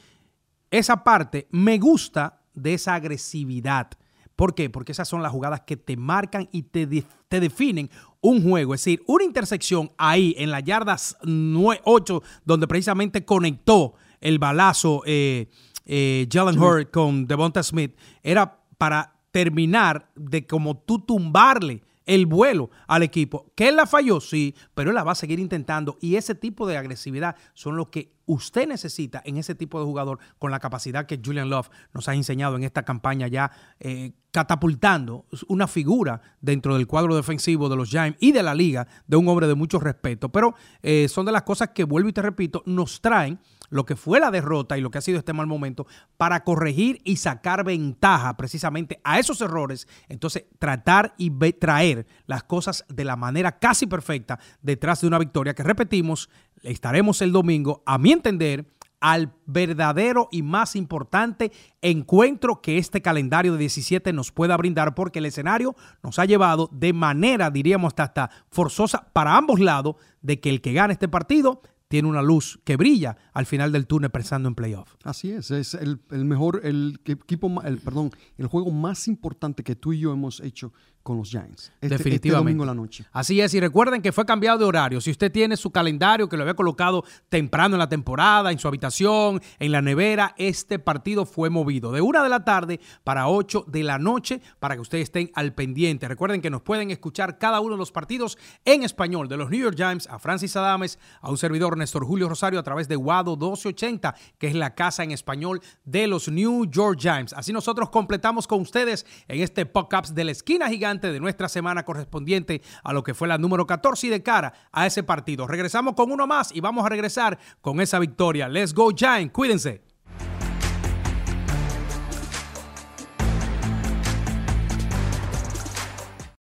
esa 0.71 1.03
parte 1.03 1.49
me 1.51 1.79
gusta 1.79 2.43
de 2.55 2.75
esa 2.75 2.95
agresividad. 2.95 3.91
¿Por 4.37 4.55
qué? 4.55 4.71
Porque 4.71 4.93
esas 4.93 5.09
son 5.09 5.23
las 5.23 5.33
jugadas 5.33 5.63
que 5.67 5.77
te 5.77 5.97
marcan 5.97 6.49
y 6.51 6.63
te, 6.63 6.87
te 7.29 7.41
definen 7.41 7.91
un 8.21 8.43
juego. 8.43 8.75
Es 8.75 8.81
decir, 8.81 9.03
una 9.07 9.25
intersección 9.25 9.93
ahí 9.99 10.35
en 10.39 10.51
las 10.51 10.65
yardas 10.65 11.17
8, 11.23 12.23
donde 12.45 12.67
precisamente 12.67 13.25
conectó 13.25 13.95
el 14.21 14.39
balazo 14.39 15.03
eh, 15.05 15.49
eh, 15.85 16.27
Jalen 16.31 16.59
Hurd 16.59 16.91
con 16.91 17.27
Devonta 17.27 17.63
Smith, 17.63 17.95
era 18.23 18.61
para 18.79 19.21
terminar 19.31 20.11
de 20.15 20.47
como 20.47 20.79
tú 20.79 21.01
tumbarle 21.01 21.83
el 22.07 22.27
vuelo 22.27 22.71
al 22.87 23.03
equipo. 23.03 23.53
Que 23.55 23.69
él 23.69 23.77
la 23.77 23.87
falló, 23.87 24.21
sí, 24.21 24.55
pero 24.75 24.91
él 24.91 24.97
la 24.97 25.05
va 25.05 25.13
a 25.13 25.17
seguir 25.17 25.39
intentando. 25.39 25.99
Y 26.01 26.17
ese 26.17 26.35
tipo 26.35 26.67
de 26.67 26.77
agresividad 26.77 27.37
son 27.55 27.77
lo 27.77 27.91
que 27.91 28.13
usted 28.33 28.69
necesita 28.69 29.23
en 29.25 29.37
ese 29.37 29.55
tipo 29.55 29.79
de 29.81 29.85
jugador 29.85 30.19
con 30.39 30.51
la 30.51 30.61
capacidad 30.61 31.07
que 31.07 31.21
Julian 31.23 31.51
Love 31.51 31.69
nos 31.93 32.09
ha 32.09 32.15
enseñado 32.15 32.57
en 32.57 32.65
esta 32.65 32.85
campaña 32.85 33.27
ya 33.27 33.51
eh, 33.81 34.13
catapultando 34.31 35.27
una 35.49 35.67
figura 35.67 36.21
dentro 36.41 36.77
del 36.77 36.87
cuadro 36.87 37.17
defensivo 37.17 37.69
de 37.69 37.77
los 37.77 37.91
Giants 37.91 38.19
y 38.21 38.33
de 38.33 38.43
la 38.43 38.55
liga 38.55 38.87
de 39.07 39.17
un 39.17 39.29
hombre 39.29 39.49
de 39.49 39.55
mucho 39.55 39.81
respeto. 39.81 40.31
Pero 40.31 40.55
eh, 40.83 41.09
son 41.09 41.27
de 41.27 41.33
las 41.33 41.43
cosas 41.43 41.71
que 41.71 41.85
vuelvo 41.85 42.09
y 42.09 42.13
te 42.13 42.23
repito, 42.23 42.63
nos 42.67 43.01
traen 43.01 43.41
lo 43.71 43.87
que 43.87 43.97
fue 43.97 44.21
la 44.21 44.31
derrota 44.31 44.77
y 44.77 44.81
lo 44.81 44.91
que 44.91 44.99
ha 44.99 45.03
sido 45.03 45.19
este 45.19 45.33
mal 45.33 45.47
momento 45.47 45.87
para 46.17 46.45
corregir 46.45 47.01
y 47.05 47.17
sacar 47.17 47.65
ventaja 47.65 48.37
precisamente 48.37 49.01
a 49.05 49.19
esos 49.19 49.41
errores. 49.41 49.89
Entonces, 50.09 50.45
tratar 50.59 51.15
y 51.17 51.31
traer 51.53 52.07
las 52.27 52.43
cosas 52.43 52.85
de 52.89 53.05
la 53.05 53.17
manera 53.17 53.59
casi 53.59 53.87
perfecta 53.87 54.39
detrás 54.61 55.01
de 55.01 55.07
una 55.07 55.19
victoria 55.19 55.55
que 55.55 55.63
repetimos, 55.63 56.29
estaremos 56.63 57.23
el 57.23 57.33
domingo, 57.33 57.83
a 57.87 57.97
mi 57.97 58.13
entender, 58.13 58.67
al 59.01 59.33
verdadero 59.47 60.29
y 60.31 60.43
más 60.43 60.77
importante 60.77 61.51
encuentro 61.81 62.61
que 62.61 62.79
este 62.79 63.01
calendario 63.01 63.53
de 63.53 63.59
17 63.59 64.13
nos 64.13 64.31
pueda 64.31 64.57
brindar, 64.57 64.95
porque 64.95 65.19
el 65.19 65.27
escenario 65.27 65.75
nos 66.03 66.19
ha 66.19 66.27
llevado 66.27 66.69
de 66.71 66.93
manera, 66.93 67.51
diríamos, 67.51 67.95
hasta 67.97 68.31
forzosa 68.51 69.09
para 69.13 69.37
ambos 69.37 69.59
lados, 69.59 69.97
de 70.21 70.39
que 70.39 70.51
el 70.51 70.61
que 70.61 70.75
gane 70.75 70.93
este 70.93 71.09
partido 71.09 71.63
tiene 71.91 72.09
una 72.09 72.23
luz 72.23 72.61
que 72.63 72.77
brilla 72.77 73.17
al 73.33 73.47
final 73.47 73.73
del 73.73 73.89
túnel 73.89 74.11
pensando 74.11 74.49
en 74.49 74.55
playoff. 74.55 74.95
Así 75.03 75.33
es, 75.33 75.51
es 75.51 75.75
el, 75.75 75.99
mejor, 76.25 76.61
el 76.63 77.01
equipo, 77.05 77.61
el, 77.65 77.79
perdón, 77.79 78.13
el 78.39 78.47
juego 78.47 78.71
más 78.71 79.09
importante 79.09 79.65
que 79.65 79.75
tú 79.75 79.93
y 79.93 79.99
yo 79.99 80.13
hemos 80.13 80.39
hecho 80.39 80.73
con 81.03 81.17
los 81.17 81.31
Giants. 81.31 81.73
Este, 81.81 81.87
este 81.87 81.97
Definitivamente. 81.97 82.65
la 82.65 82.75
noche. 82.75 83.05
Así 83.13 83.41
es, 83.41 83.55
y 83.55 83.61
recuerden 83.61 84.03
que 84.03 84.13
fue 84.13 84.27
cambiado 84.27 84.59
de 84.59 84.65
horario. 84.65 85.01
Si 85.01 85.11
usted 85.11 85.33
tiene 85.33 85.57
su 85.57 85.71
calendario 85.71 86.29
que 86.29 86.37
lo 86.37 86.43
había 86.43 86.55
colocado 86.55 87.05
temprano 87.29 87.75
en 87.75 87.79
la 87.79 87.89
temporada, 87.89 88.53
en 88.53 88.59
su 88.59 88.69
habitación, 88.69 89.41
en 89.59 89.73
la 89.73 89.81
nevera, 89.81 90.35
este 90.37 90.79
partido 90.79 91.25
fue 91.25 91.49
movido 91.49 91.91
de 91.93 92.01
una 92.01 92.23
de 92.23 92.29
la 92.29 92.45
tarde 92.45 92.81
para 93.03 93.29
8 93.29 93.65
de 93.67 93.83
la 93.83 93.99
noche 93.99 94.41
para 94.59 94.75
que 94.75 94.81
ustedes 94.81 95.05
estén 95.05 95.31
al 95.35 95.55
pendiente. 95.55 96.07
Recuerden 96.07 96.43
que 96.43 96.51
nos 96.51 96.63
pueden 96.63 96.91
escuchar 96.91 97.39
cada 97.39 97.61
uno 97.61 97.75
de 97.75 97.79
los 97.79 97.93
partidos 97.93 98.37
en 98.65 98.83
español 98.83 99.29
de 99.29 99.37
los 99.39 99.51
New 99.51 99.61
York 99.61 99.77
Giants, 99.77 100.07
a 100.09 100.19
Francis 100.19 100.55
Adames, 100.57 100.99
a 101.23 101.31
un 101.31 101.39
servidor 101.39 101.77
Néstor 101.79 102.05
Julio 102.05 102.29
Rosario 102.29 102.61
a 102.61 102.63
través 102.63 102.89
de 102.89 102.97
Guado 102.97 103.37
1280, 103.37 104.15
que 104.39 104.49
es 104.49 104.55
la 104.55 104.75
casa 104.75 105.03
en 105.03 105.13
español 105.13 105.63
de 105.85 106.07
los 106.07 106.29
New 106.29 106.67
York 106.67 106.99
Giants. 107.01 107.33
Así 107.33 107.53
nosotros 107.53 107.89
completamos 107.91 108.47
con 108.47 108.61
ustedes 108.61 109.07
en 109.29 109.41
este 109.41 109.65
podcast 109.65 110.15
de 110.15 110.25
la 110.25 110.33
esquina 110.33 110.69
gigante 110.69 110.90
de 110.99 111.21
nuestra 111.21 111.49
semana 111.49 111.85
correspondiente 111.85 112.63
a 112.83 112.93
lo 112.93 113.05
que 113.05 113.15
fue 113.15 113.29
la 113.29 113.39
número 113.39 113.67
14 113.67 114.09
y 114.09 114.11
de 114.11 114.23
cara 114.23 114.53
a 114.73 114.87
ese 114.87 115.03
partido. 115.03 115.47
Regresamos 115.47 115.95
con 115.95 116.11
uno 116.11 116.27
más 116.27 116.51
y 116.53 116.61
vamos 116.61 116.85
a 116.85 116.89
regresar 116.89 117.39
con 117.61 117.81
esa 117.81 117.99
victoria. 117.99 118.49
Let's 118.49 118.75
go, 118.75 118.91
Giants. 118.95 119.33
Cuídense. 119.33 119.90